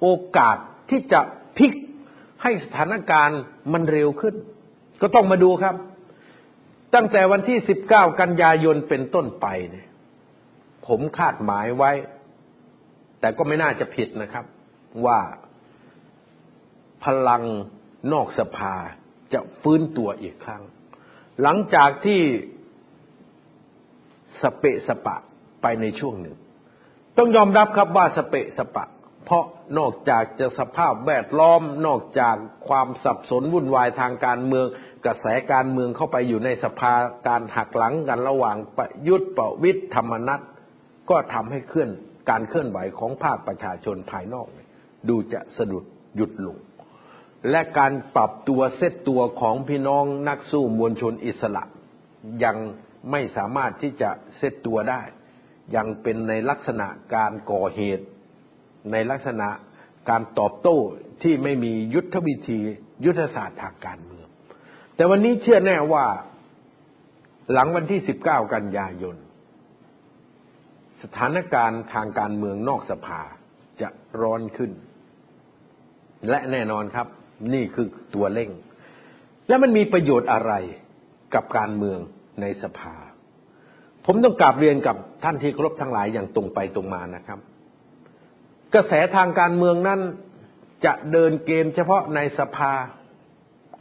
[0.00, 0.56] โอกาส
[0.90, 1.20] ที่จะ
[1.56, 1.72] พลิก
[2.42, 3.40] ให้สถานการณ์
[3.72, 4.34] มันเร็วขึ้น
[5.00, 5.74] ก็ต้องมาดูครับ
[6.94, 7.58] ตั้งแต่วันที่
[7.90, 9.88] 19 กันยายนเป็นต้นไปเนี่ย
[10.86, 11.92] ผมคาดหมายไว้
[13.20, 14.44] แต่ก็ไม่น่าจะผิดนะครับ
[15.06, 15.20] ว่า
[17.04, 17.42] พลัง
[18.12, 18.74] นอกสภา
[19.32, 20.62] จะฟื้นตัวอีกครั้ง
[21.42, 22.20] หลังจากที่
[24.42, 25.16] สเปะสปะ
[25.62, 26.36] ไปในช่วงหนึ่ง
[27.18, 28.86] ต้องยอมรับครับว่าสเปะสปะ
[29.24, 29.44] เพราะ
[29.78, 32.36] นอกจากจะสภาพแวดล้อมนอกจาก
[32.68, 34.66] ความสับสนวุ่นวายทางการเมือง
[35.04, 36.92] กระแสการเมืองเข้าไปอยู่ในสภา
[37.28, 40.42] การหักหลังกันระหว่างประยุทธ์ประวิทย์ธรรมนัฐ
[41.10, 41.90] ก็ทำให้เคลื่อน
[42.30, 44.46] การเคลื่อนไหวของภาคประชาชนภายนอก
[45.08, 45.84] ดูจะสะดุด
[46.16, 46.56] หยุดลง
[47.50, 51.64] และการปรับตัวเซตตัวของพี่น้องนักสู้มวลชนอิสระ
[52.44, 52.56] ยัง
[53.10, 55.02] ไม่สามารถที่จะเซตตัวได้
[55.76, 58.06] ยังเป็นในลักษณะการก่อเหตุ
[58.92, 59.48] ในลักษณะ
[60.08, 60.78] การตอบโต้
[61.22, 62.60] ที่ไม่มียุทธวิธี
[63.04, 64.26] ยุทธศาสตร์ทางการเมือง
[64.96, 66.06] แต่วันนี้เชื่อแน่ว่า
[67.52, 69.16] หลังวันที่ 19 กันยายน
[71.02, 73.20] สถานการณ์ทางการเมืองนอกสภา
[73.80, 73.88] จะ
[74.20, 74.70] ร้อนขึ้น
[76.28, 77.06] และแน่นอนครับ
[77.54, 78.50] นี่คือตัวเร่ง
[79.48, 80.52] และมันมีประโยชน์อะไร
[81.34, 81.98] กับการเมือง
[82.40, 82.94] ในสภา
[84.04, 87.38] ผมต้องกราบเรียนกับท่านที่เคารพทั้งหลายอย่างตรงไปตรงมานะครับ
[88.74, 90.00] กระแสทางการเมืองนั้น
[90.84, 92.72] จะเดินเกมเฉพาะในสภา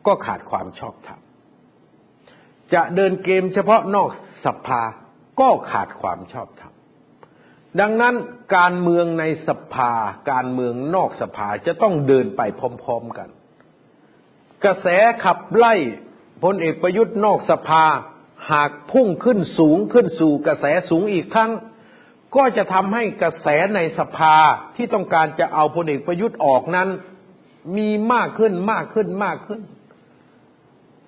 [0.07, 1.19] ก็ขาดความชอบธรรม
[2.73, 4.09] จะเดินเกมเฉพาะนอก
[4.45, 4.81] สภา
[5.39, 6.73] ก็ขาดความชอบธรรม
[7.79, 8.15] ดังนั้น
[8.57, 9.91] การเมืองในสภา
[10.31, 12.41] การเมืองนอกสภาจะต้องเดินไป
[12.83, 13.29] พร้อม ๆกัน
[14.65, 14.87] กระแส
[15.23, 15.73] ขับไล่
[16.43, 17.83] พลเอกประยุทธ์นอกสภา
[18.51, 21.51] หากพุ่งขึ้นสูงขึ้นสู่กระแสสูงอีกครั้ง
[22.35, 24.35] ก็จะทำให้กระแสในสภา
[24.75, 26.89] ที่ต้องการจะเอาพลเอกประยุทธ์ออกนั้น
[27.77, 29.61] มีมากขึ้นมากขึ้นมากขึ้น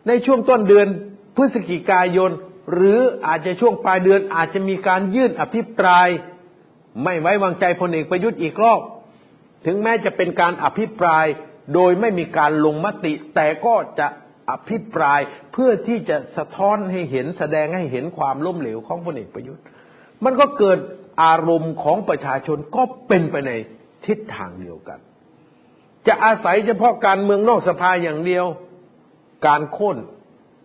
[0.08, 0.88] ในช่วงต้นเดือน
[1.36, 2.32] พฤศจิกายน
[2.74, 6.08] หรืออาจจะช่วงปลายเดือนอาจจะมีการยื่นอภิปราย
[7.04, 8.82] ไม่ไว้วางใจพลเอกประยุทธ์อีกรอบ
[9.66, 11.26] ถึงแม้จะเป็นการอภิปราย
[11.74, 14.08] โดยไม่มีการลงมติ แต่ก็จะ
[14.50, 15.20] อภิปราย
[15.52, 19.64] เพื่อที่จะสะท้อนให้เห็นแสดงให้เห็นความล้มเหลวของพลเอกประยุทธ์
[20.24, 20.80] มันก็เกิด
[21.24, 23.52] อารมณ์ของประชาชนก็เป็นไปใน
[24.06, 25.00] ทิศทางเดียวกัน
[26.08, 28.46] จะอาศัยเฉพาะการเมืองนอกสภาอย่างเดียว
[29.48, 29.98] การโค่น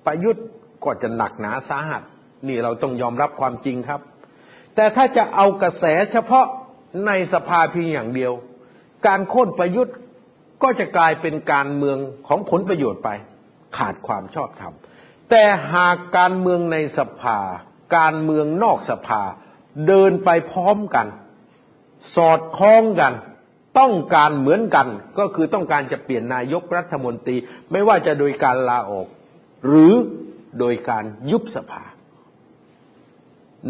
[0.07, 0.45] ประยุทธ์
[0.85, 2.03] ก็จะหนักหนาสาหัส
[2.49, 4.01] นี่เราต้องยอมรับความจริงครับ
[4.74, 6.47] แต่ถ้าจะเอากระแสเฉพาะ
[7.07, 8.33] ในสภาเพียงอย่างเดียว
[9.07, 9.95] การโค่นประยุทธ์
[10.62, 13.11] ก็จะกลายเป็นการเมืองของผลประโยชน์ไป
[13.76, 14.74] ขาดความชอบธรรม
[15.30, 15.44] แต่
[15.74, 17.38] หากการเมืองในสภา
[17.96, 19.22] การเมืองนอกสภา
[19.86, 21.06] เดินไปพร้อมกัน
[22.16, 23.12] สอดคล้องกัน
[23.78, 27.36] ต้องการเหมือนกัน ก็คือต้องการจะเปลี่ยนนายกรัฐมนตรี
[27.72, 29.06] ไม่ว่าจะโดยการลาออก
[29.66, 29.92] หรือ
[30.58, 31.84] โดยการยุบสภา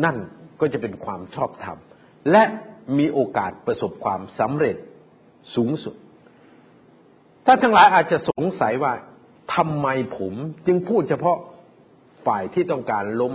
[0.05, 0.17] นั่น
[0.61, 1.79] ก็จะเป็นความชอบธรรม
[2.31, 2.45] และ
[2.99, 4.77] มีโอกาสประสบความสำเร็จ
[5.55, 5.95] สูงสุด
[7.47, 8.93] ท่านทั้งหลายอาจจะสงสัยว่า
[9.55, 9.89] ทำไม
[10.19, 10.35] ผม
[10.67, 11.39] จึงพูดเฉพาะ
[12.27, 13.35] ฝ่ายที่ต้องการล้ม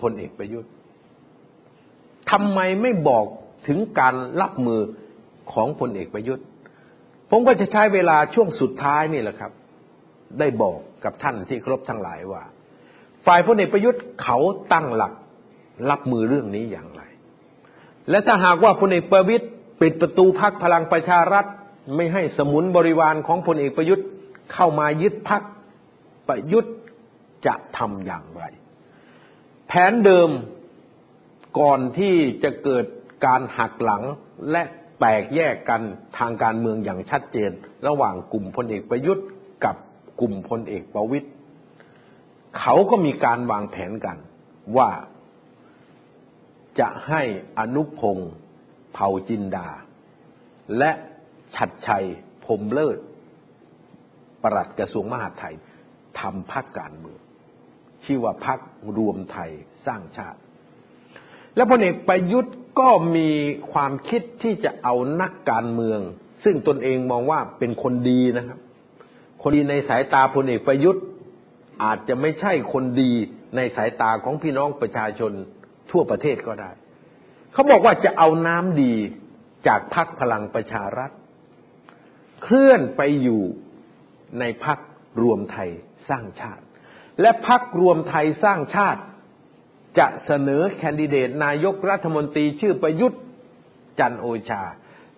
[0.00, 0.70] พลเอกประยุทธ์
[2.30, 3.26] ทำไมไม่บอก
[3.66, 4.80] ถึงการรับมือ
[5.52, 6.44] ของพลเอกประยุทธ์
[7.30, 9.52] ผมก็จะใช้เวลาช่วงสุดท้ายนี่แหละครับ
[10.38, 12.42] ได้บอกกับท่านที่ครบทั้งหลายว่า
[13.26, 14.38] ฝ่ายพลเอกประยุทธ์เขา
[14.72, 15.12] ตั้งหลัก
[15.90, 17.02] รับมือเรื่องนี้อย่างไร
[18.10, 19.46] และถ้าหากว่าพลเอกประวิตย
[19.80, 21.46] ปิดประตูพักพลังประชารัฐ
[21.96, 24.06] ไม่ให้สมุนบริวารของพลเอกประยุทธ์
[24.52, 25.42] เข้ามายึดพัก
[26.28, 26.76] ประยุทธ์
[27.46, 28.44] จะทำอย่างไร
[29.66, 30.30] แผนเดิม
[31.58, 32.84] ก่อนที่จะเกิด
[33.26, 34.02] การหักหลัง
[34.50, 34.62] และ
[35.00, 35.82] แตกแยกกัน
[36.18, 37.50] ทางการเมืองอย่างชัดเจน
[37.86, 39.26] ระหว่างกลุ่มพลเอกประยุทธ์
[39.64, 39.76] กับ
[40.20, 41.28] กลุ่มพลเอกประวิตย
[42.58, 44.18] เขาก็มีการวางแผนกัน
[44.76, 44.90] ว่า
[46.78, 47.22] จะให้
[47.58, 48.32] อนุพงศ์
[48.92, 49.68] เผ่าจินดา
[50.78, 50.90] และ
[51.54, 52.04] ชัดชัย
[52.44, 52.98] พรมเลิศ
[54.44, 55.54] ประหลัดกระทรวงมหาดไทย
[56.20, 57.20] ทำพักการเมือง
[58.04, 58.58] ชื่อว่าพัก
[58.98, 59.50] รวมไทย
[59.86, 60.38] สร้างชาติ
[61.56, 63.30] และพลเอกประยุทธ์ก็มี
[63.72, 66.00] ความคิดที่จะเอานักการเมือง
[66.44, 68.58] ซึ่งตนเองมองว่าเป็นคนดีนะครับ
[69.42, 71.04] คนดีในสายตาพลเอกประยุทธ์
[71.84, 73.12] อาจจะไม่ใช่คนดี
[73.56, 75.32] ในสายตาของพี่น้องประชาชน
[75.90, 76.70] ทั่วประเทศก็ได้
[77.52, 78.94] เขาบอกว่าจะเอาน้ำดี
[79.66, 81.10] จากพรรคพลังประชารัฐ
[82.42, 83.42] เคลื่อนไปอยู่
[84.40, 84.78] ในพัก
[85.22, 85.70] รวมไทย
[86.08, 86.64] สร้างชาติ
[87.20, 89.02] และพักรวมไทยสร้างชาติ
[89.98, 93.20] จะเสนอแคนดิเดตนายกรัฐมนตรีชื่อประยุทธ์
[93.98, 94.62] จันโอชา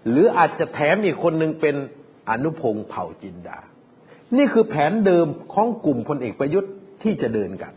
[0.08, 1.76] หรืออาจจะแถมอีกคนหนึ่งเป็น
[2.30, 3.58] อนุพงศ์เผ่าจินดา
[4.36, 7.72] นี่คือแผนเดิมของกลุ่มพลเอกประยุทธ์ที่จะเดินกัน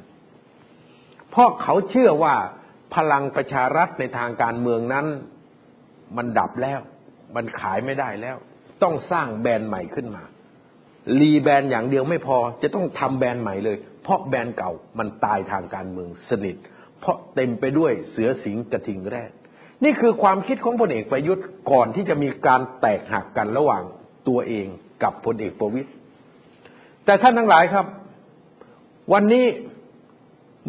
[1.29, 2.35] เพราะเขาเชื่อว่า
[2.95, 5.05] พลังประชารัฐในทางการเมืองนั้น
[6.17, 6.79] มันดับแล้ว
[7.35, 8.37] มันขายไม่ได้แล้ว
[8.83, 10.23] ต้องสร้างแบรนด์ใหม่ขึ้นมา
[11.19, 16.55] รีแบรนด์อย่างเดียวไม่พอ จะต้องทำแบรนด์ใหม่เลย เพราะแบรนด์เก่ามันตายทางการเมืองสนิท
[16.99, 19.31] เพราะเต็มไปด้วยเสือสิงกระทิงแรด
[19.83, 23.83] นี่คือความคิดของพลเอกประยุทธ์ก่อนที่จะมีการแตกหักกันระหว่าง
[24.27, 24.67] ตัวเอง
[25.03, 25.89] กับพลเอกประวิตย
[27.05, 27.85] แต่ท่านทั้งหลายครับ
[29.13, 29.45] วันนี้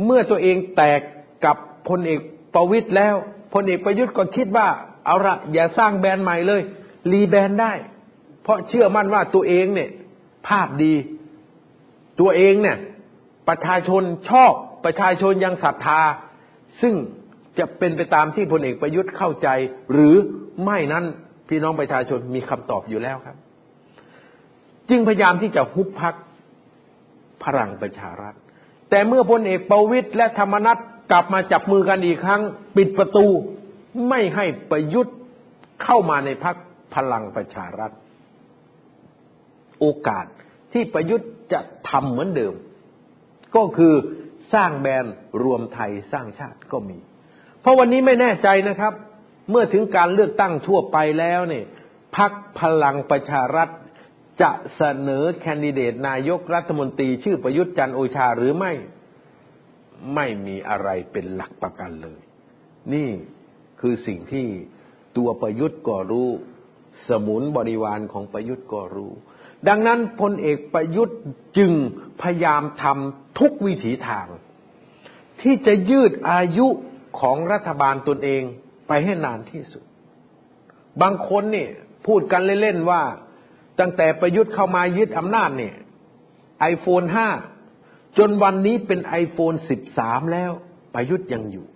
[0.04, 1.00] เมื่อตัวเองแตก
[1.44, 1.56] กับ
[1.88, 2.20] พลเอก
[2.54, 3.14] ประวิตยแล้ว
[3.54, 4.68] พลเอกประยุทธ์ก็คิดว่า
[5.06, 6.62] เอาละอย่าสร้างแบรนด์ใหม่เลย
[7.12, 7.72] รีแบรนด์ได้
[8.42, 9.90] เพราะเชื่อมั่นว่าตัวเองเนี่ย
[10.48, 10.94] ภาพดี
[12.20, 12.78] ตัวเองเนี่ย
[13.48, 14.52] ประชาชนชอบ
[14.84, 16.00] ประชาชนยังศรัทธา
[16.80, 16.94] ซึ่ง
[17.58, 19.48] จะเป็นไปตามที่พลเอกประยุทธ์เข้าใจ
[19.92, 20.14] หรือ
[20.64, 21.04] ไม่นั้น
[21.48, 23.36] พี่น้องประชาชนมีคำตอบอยู่แล้วครับ
[24.88, 26.14] จึงพยายามที่จะฮุบพัก
[27.44, 28.34] พลังประชารัฐ
[28.90, 30.78] แต่เมื่อพลเอกประวิตยและธรรมนัต
[31.10, 32.42] กลับมาจับมือกันอีกครั้ง
[32.76, 33.26] ปิดประตู
[34.08, 35.16] ไม่ให้ประยุทธ์
[35.82, 36.56] เข้ามาในพัก
[36.94, 37.90] พลังประชารัฐ
[39.80, 40.26] โอกาส
[40.72, 42.54] ที่ประยุทธ์จะทำเหมือนเดิม
[43.56, 43.94] ก็คือ
[44.54, 46.98] สร้างแบรนด์รวมไทยสร้างชาติก็มี
[47.60, 48.92] เพราะวันนี้ไม่แน่ใจนะครับ
[49.50, 51.64] เมื่อถึงการเลือกตั้งทั่วไปแล้วเนี่ย
[52.16, 53.68] พักพลังประชารัฐ
[54.42, 58.72] จะเสนอแคนดิเดตนายกรัฐมนตรี ชื่อประยุทธ์จันโอชาหรือไม่
[60.14, 62.20] ไม่มีอะไรเป็นหลักประกันเลย
[62.94, 63.10] นี่
[63.80, 64.46] คือสิ่งที่
[65.16, 66.28] ตัวประยุทธ์ก็รู้
[67.08, 69.12] สมุนบริวารของประยุทธ์ก็รู้
[69.68, 71.18] ดังนั้นพลเอกประยุทธ์
[71.56, 71.72] จึง
[72.22, 74.26] พยายามทำทุกวิถีทาง
[75.40, 76.66] ที่จะยืดอายุ
[77.20, 78.42] ของรัฐบาลตนเอง
[78.88, 79.82] ไปให้นานที่สุด
[81.02, 81.68] บางคนนี่
[82.06, 83.02] พูดกันเล่นๆว่า
[83.80, 85.76] ตั้งแต่ประยุทธ์เข้ามายึดอำนาจเนี่ย
[86.60, 87.28] ไอโฟนห้า
[88.18, 90.50] จนวันนี้เป็นไอโฟนสิบสามแล้ว
[90.94, 91.66] ประยุทธ์ยังอยู่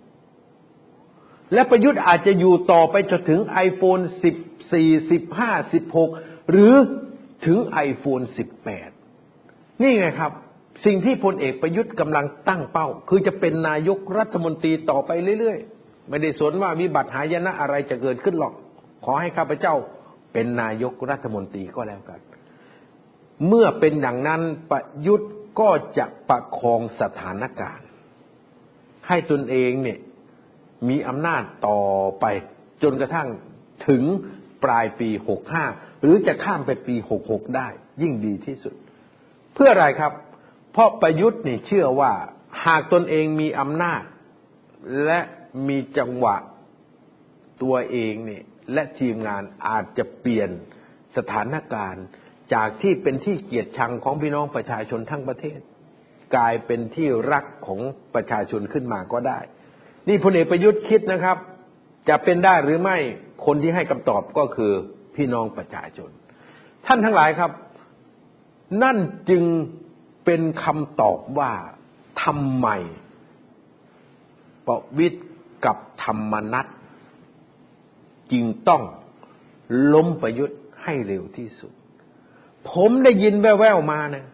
[1.53, 4.35] และประยุทธ์อาจจะอยู่ต่อไปจนถึงไอโฟนสิบ
[4.73, 6.09] สี่สิบห้าสิบหก
[6.51, 6.73] หรือ
[7.45, 8.89] ถึงไอโฟนสิบแปด
[9.81, 10.31] นี่ไงครับ
[10.85, 18.53] สิ่งที่พลเอกประยุทธ์กำลังตั้งเป้า คือจะเป็นนายกรัฐมนตรีต่อไปเรื่อยๆ ไม่ได้สนว่ามีบัตรหายนะอะไรจะเกิดขึ้นหรอก
[19.05, 19.75] ขอให้ข้าพเจ้า
[20.33, 22.19] เป็นนายกรัฐมนตรีก็แล้วกัน
[23.47, 27.87] เมื่อเป็นอย่างนั้นประยุทธ์ก็จะประคองสถานการณ์
[29.07, 29.99] ให้ตนเองเนี่ย
[30.89, 31.81] มีอำนาจต่อ
[32.19, 32.25] ไป
[32.83, 33.27] จนกระทั่ง
[33.87, 34.03] ถึง
[34.63, 35.65] ปลายปีหกห้า
[36.01, 37.67] หรือจะข้ามไปปีหกหกได้
[38.01, 38.75] ยิ่งดีที่สุด
[39.53, 40.13] เพื่ออะไรครับ
[40.71, 42.13] เพราะประยุทธ์นี่เชื่อว่า
[42.65, 44.03] หากตนเองมีอำนาจ
[45.05, 45.19] และ
[45.67, 46.35] มีจังหวะ
[47.63, 48.43] ตัวเองเนี่ย
[48.73, 50.49] และทีมงานอาจจะเปลี่ยน
[51.17, 52.05] สถานการณ์
[52.53, 55.59] จากที่เป็นที่เกียดชังของพี่น้องประชาชนทั้งประเทศ
[56.35, 57.79] กลายเป็นที่รักของ
[58.15, 59.39] ประชาชนขึ้นมาก็ได้
[60.07, 61.37] นี่พลเอกประยุทธ์คิดนะครับ
[62.09, 62.97] จะเป็นได้หรือไม่
[63.45, 64.73] คนที่ให้คำตอบก็คือ
[65.15, 66.09] พี่น้องประชาชน
[66.85, 67.51] ท่านทั้งหลายครับ
[68.83, 68.97] นั่น
[69.29, 69.43] จึง
[70.25, 71.51] เป็นคำตอบว่า
[72.23, 72.67] ทำไม
[74.67, 75.21] ประวิตร
[75.65, 76.67] กับธรรมนัต
[78.31, 78.83] จึงต้อง
[79.93, 81.73] ล้มประยุทธ์ให้เร็วที่สุด
[82.69, 84.25] ผมได้ยินแว่วๆมานะ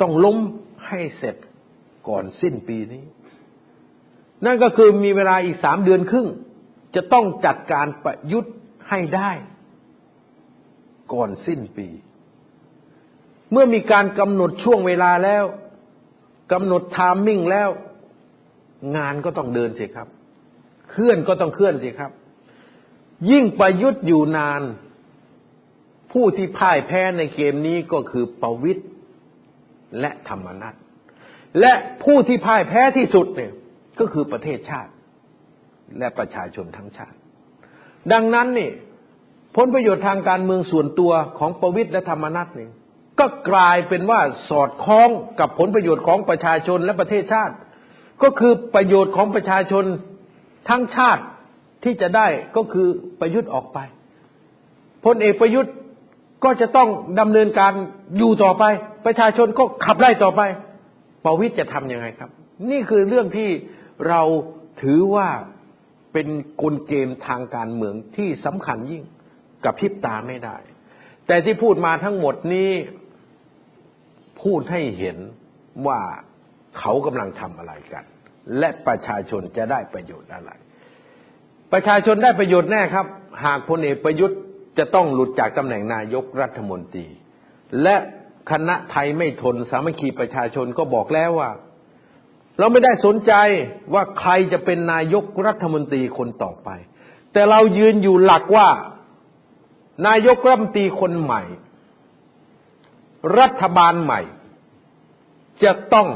[0.00, 0.38] ต้องล้ม
[0.86, 1.36] ให้เสร็จ
[2.08, 3.04] ก่อนสิ้นปีนี้
[4.44, 6.28] นั่นก็คือมีเวลาอีกสามเดือนครึ่ง
[6.94, 8.54] จะต้องจัดการประยุทธ์
[8.88, 9.30] ให้ได้
[11.12, 11.88] ก่อนสิ้นปี
[13.52, 15.44] เมื่อมีการกำหนดช่วงเวลาแล้ว
[16.52, 17.70] กำหนดไทามมิ่งแล้ว
[18.96, 20.08] งานก็ต้องเดินสิครับ
[20.90, 22.10] เคลื่อนก็ต้องเคลื่อนสิครับ
[23.30, 24.62] ยิ่งประยุทธ์อยู่นาน
[26.12, 28.88] ผู้ที่พ่ายแพ้ในเกมนี้ก็คือประวิทย์
[30.00, 30.74] และธรรมนัต
[31.60, 33.52] และผู้ที่พ่ายแพ้ที่สุดเนี่ย
[33.98, 34.92] ก็คือประเทศชาติ
[35.98, 37.16] และประชาชนทั้งชาติ
[38.12, 38.70] ดังนั้นนี่
[39.56, 42.72] ผลประโยชน์ทางการเมืองส่วนตัวของประวิทย์และธรรมนัตเนี่ย
[43.20, 45.08] ก็กลายเป็นว่าสอดคล้อง
[45.40, 47.54] กับผลประโยชน์ของประชาชนและประเทศชาติ
[48.22, 49.84] ก็คือประโยชน์ของประชาชน
[50.68, 51.22] ทั้งชาติ
[51.84, 52.26] ที่จะได้
[52.56, 52.88] ก็คือ
[53.20, 53.78] ประยุทธ์ออกไป
[55.04, 55.72] พลเอกประยุทธ์
[56.44, 56.88] ก็จะต้อง
[57.20, 57.72] ดำเนินการ
[58.18, 58.64] อยู่ต่อไป
[59.06, 60.40] ประชาชนก็ขับไล่ต่อไป
[61.24, 62.30] ประวิทย์จะทำยังไงครับ
[62.70, 63.50] นี่คือเรื่องที่
[64.08, 64.22] เรา
[64.82, 65.28] ถือว่า
[66.12, 66.28] เป็น
[66.62, 69.02] กลเกมทางการเมืองที่สำคัญยิ่ง
[69.64, 70.56] กับพิบตาไม่ได้
[71.26, 72.70] แต่ที่พูดมาทั้งหมดนี้
[74.42, 75.18] พูดให้เห็น
[75.86, 76.00] ว่า
[76.78, 78.04] เขากำลังทำอะไรกัน
[78.58, 80.50] และประชาชนจะได้ประโยชน์อะไร
[81.72, 83.06] ประชาชนได้ประโยชน์แน่ครับ
[83.44, 84.38] หากพลเอกประยุทธ์
[84.78, 87.06] จะต้องหลุดจากตำแหน่งนายกรัฐมนตรี
[87.82, 87.96] และ
[88.50, 91.50] คณะไทยไม่ทนสามัคคีประชาชนก็บอกแล้วว่า
[92.58, 93.32] เราไม่ได้สนใจ
[93.94, 96.68] ว่าใครจะเป็นนายกรัฐมนตรีคนต่อไป
[97.32, 98.68] แต่เรายืนอยู่หลักว่า
[100.06, 101.42] นายกรัฐมนตรีคนใหม่
[103.38, 104.20] รัฐบาลใหม่
[105.64, 106.08] จะต้อง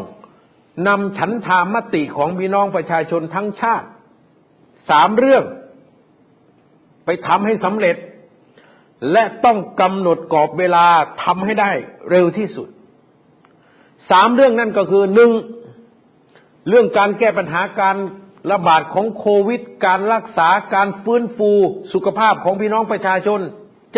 [0.88, 3.88] นำฉันทามติของพี่น้องประชาชนทั้งชาติ
[4.90, 5.44] สามเรื่อง
[7.04, 7.96] ไปทำให้สำเร็จ
[9.12, 10.86] และต้องกำหนดกรอบเวลา
[11.24, 11.70] ทำให้ได้
[12.10, 12.68] เร็วที่สุด
[14.10, 15.30] สามเรื่องนั่นก็คือหนึ่ง
[16.68, 17.96] เรื่องการแก้ปัญหาการ
[18.50, 21.50] ระบาดของโควิด การรักษาการฟื้นฟู
[21.92, 23.40] สุขภาพของพี่น้องประชาชน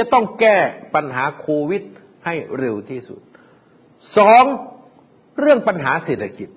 [0.00, 0.56] จะต้องแก้
[0.94, 1.82] ปัญหาโควิด
[2.24, 3.20] ให้เร็วที่สุด
[4.16, 4.44] สอง
[5.40, 6.48] เรื่องปัญหาเศรษฐกิจ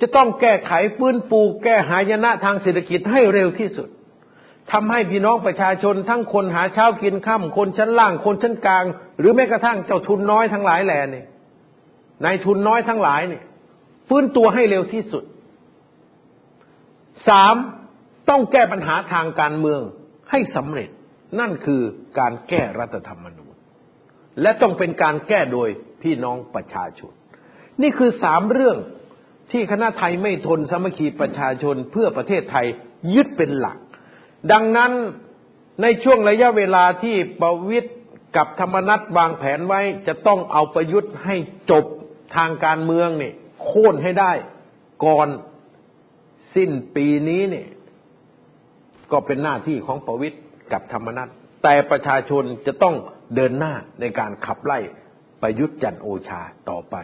[0.00, 3.88] จะต้องแก้ไขฟื้นฟูแก้หายนะทางเศรษฐกิจให้เร็วที่สุด
[4.72, 8.84] ทำให้พี่น้องประชาชนทั้งคนหาเช้ากินค่ำคนชั้นล่าง คนชั้นกลาง
[9.18, 11.26] หรือแม้กระทั่งเจ้าทุนน้อยทั้งหลายแหล่เนี่ย
[12.24, 13.42] นายทุนน้อยทั้งหลายเนี่ย
[14.08, 15.24] ฟื้นตัวให้เร็วที่สุด
[17.28, 17.54] สาม
[18.28, 19.80] ต้องแก้ปัญหาทางการเมือง
[20.30, 20.88] ให้สำเร็จ
[21.40, 21.82] นั่นคือ
[22.18, 23.54] การแก้รัฐธรรมนูญ
[24.42, 25.68] และต้องเป็นการแก้โดย
[26.02, 27.12] พี่น้องประชาชน
[27.82, 28.78] นี่คือสามเรื่อง
[29.52, 32.66] ที่คณะไทยไม่ทนสามัคคีประชาชนเพื่อประเทศไทย
[33.14, 33.78] ยึดเป็นหลัก
[34.52, 34.92] ดังนั้น
[35.82, 37.90] ในช่วงระยะเวลาที่ประวิตย
[38.36, 41.36] กับธรรมนัตวางแผนไว้จะต้องเอาประยุทธ์ให้
[41.70, 41.84] จบ
[42.36, 44.32] ทางการเมืองเนี่ยโค่นให้ได้
[45.04, 45.28] ก่อน
[46.54, 47.68] สิ้นปีนี้เนี่ย
[49.12, 50.36] ก็เป็นหน้าที่ของประวิตย
[50.72, 51.28] กับธรรมนัต
[51.62, 52.94] แต่ประชาชนจะต้อง
[53.34, 54.78] เดินหน้าในการขับไล่
[55.42, 56.40] ประยุทธ์จันโอชา
[56.70, 56.96] ต่อไป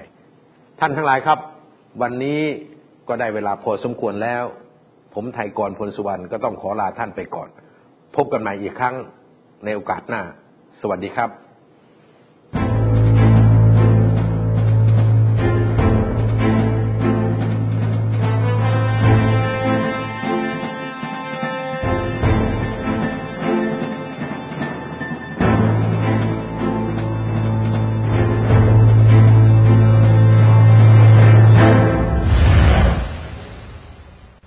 [0.81, 1.39] ท่านทั้งหลายครับ
[2.03, 2.41] วันนี้
[3.09, 4.45] ก็ได้เวลาพอสมควรแล้ว
[5.15, 7.49] ผมไทยกรพลสุวรรณก็ต้องขอลาท่านไปก่อน
[8.17, 8.97] พบกันใหม่อีกครั้ง
[9.65, 10.23] ในโอกาสหน้า
[10.81, 11.31] สวัสดีครับ